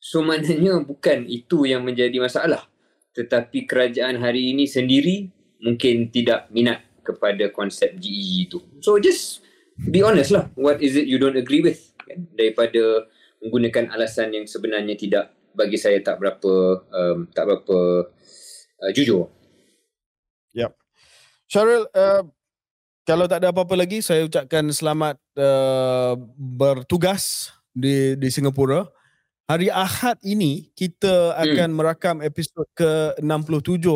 [0.00, 2.64] So maknanya bukan itu yang menjadi masalah.
[3.12, 5.28] Tetapi kerajaan hari ini sendiri
[5.60, 8.58] mungkin tidak minat kepada konsep GEG itu.
[8.80, 9.44] So just
[9.76, 10.48] be honest lah.
[10.56, 11.92] What is it you don't agree with?
[12.08, 12.24] Kan?
[12.32, 13.04] Daripada
[13.44, 16.52] menggunakan alasan yang sebenarnya tidak bagi saya tak berapa
[16.86, 17.78] um, tak berapa
[18.78, 19.26] uh, jujur.
[20.55, 20.70] Yep.
[21.51, 22.22] Syaril, uh,
[23.02, 28.86] kalau tak ada apa-apa lagi, saya ucapkan selamat uh, bertugas di di Singapura.
[29.48, 31.78] Hari Ahad ini kita akan hmm.
[31.80, 33.89] merakam episod ke-67.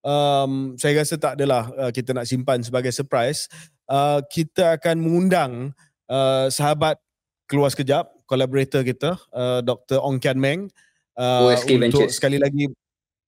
[0.00, 3.52] Um, saya rasa tak adalah uh, kita nak simpan sebagai surprise.
[3.84, 5.76] Uh, kita akan mengundang
[6.08, 6.96] uh, sahabat
[7.44, 10.00] keluar sekejap, collaborator kita, uh, Dr.
[10.00, 10.72] Ong Kian Meng.
[11.18, 12.14] Uh, untuk Ventures.
[12.14, 12.70] sekali lagi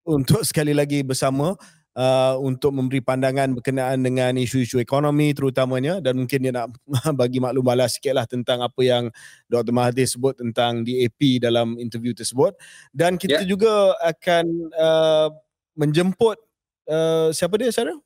[0.06, 1.58] untuk sekali lagi bersama
[1.98, 6.70] uh, untuk memberi pandangan berkenaan dengan isu-isu ekonomi terutamanya dan mungkin dia nak
[7.20, 9.10] bagi maklum balas sikit lah tentang apa yang
[9.50, 9.74] Dr.
[9.74, 12.54] Mahathir sebut tentang DAP dalam interview tersebut
[12.94, 13.48] dan kita yeah.
[13.48, 14.44] juga akan
[14.78, 15.28] uh,
[15.74, 16.38] menjemput
[16.86, 17.98] uh, siapa dia Sarah?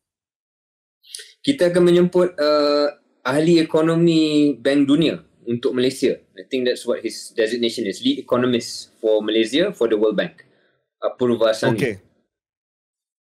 [1.44, 2.89] Kita akan menjemput uh,
[3.20, 6.24] ahli ekonomi Bank Dunia untuk Malaysia.
[6.35, 8.02] I think that's what his designation is.
[8.02, 10.43] Lead economist for Malaysia for the World Bank.
[10.98, 11.78] Apurva Sani.
[11.78, 11.94] Okay.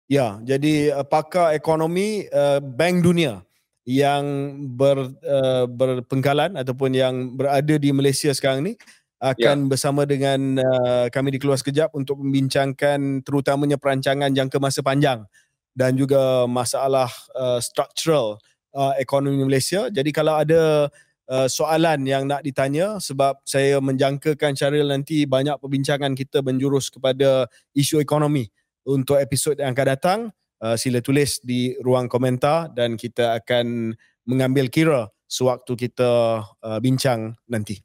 [0.06, 3.42] Ya, jadi uh, pakar ekonomi uh, Bank Dunia
[3.86, 4.26] yang
[4.74, 8.74] ber, uh, berpengkalan ataupun yang berada di Malaysia sekarang ni
[9.22, 9.68] akan ya.
[9.70, 15.26] bersama dengan uh, kami di Keluar Sekejap untuk membincangkan terutamanya perancangan jangka masa panjang
[15.74, 18.38] dan juga masalah uh, structural
[18.78, 19.90] uh, ekonomi Malaysia.
[19.90, 20.90] Jadi kalau ada
[21.30, 27.50] uh, soalan yang nak ditanya sebab saya menjangkakan Syaril nanti banyak perbincangan kita menjurus kepada
[27.74, 28.50] isu ekonomi
[28.86, 30.20] untuk episod yang akan datang
[30.62, 37.34] uh, sila tulis di ruang komentar dan kita akan mengambil kira sewaktu kita uh, bincang
[37.50, 37.82] nanti.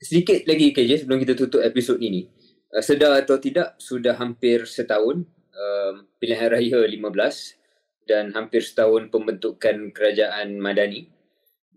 [0.00, 2.30] Sedikit lagi KJ sebelum kita tutup episod ini.
[2.70, 5.92] Uh, sedar atau tidak sudah hampir setahun uh,
[6.22, 7.04] pilihan raya 15
[8.08, 11.19] dan hampir setahun pembentukan kerajaan Madani.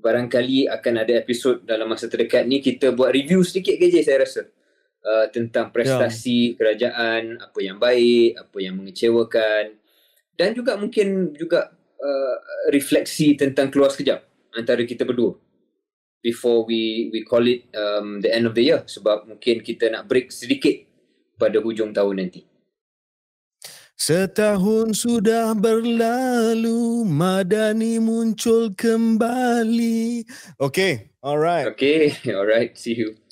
[0.04, 4.42] Barangkali akan ada episod dalam masa terdekat ni kita buat review sedikit KJ saya rasa
[5.08, 6.56] uh, tentang prestasi ya.
[6.60, 9.80] kerajaan, apa yang baik, apa yang mengecewakan
[10.36, 11.72] dan juga mungkin juga
[12.04, 12.36] uh,
[12.74, 14.20] refleksi tentang keluar sekejap
[14.60, 15.38] antara kita berdua
[16.24, 20.08] before we we call it um, the end of the year sebab mungkin kita nak
[20.08, 20.74] break sedikit
[21.36, 22.53] pada hujung tahun nanti.
[23.94, 30.26] Setahun sudah berlalu, Madani muncul kembali.
[30.60, 31.70] Okay, alright.
[31.72, 32.74] Okay, alright.
[32.76, 33.23] See you.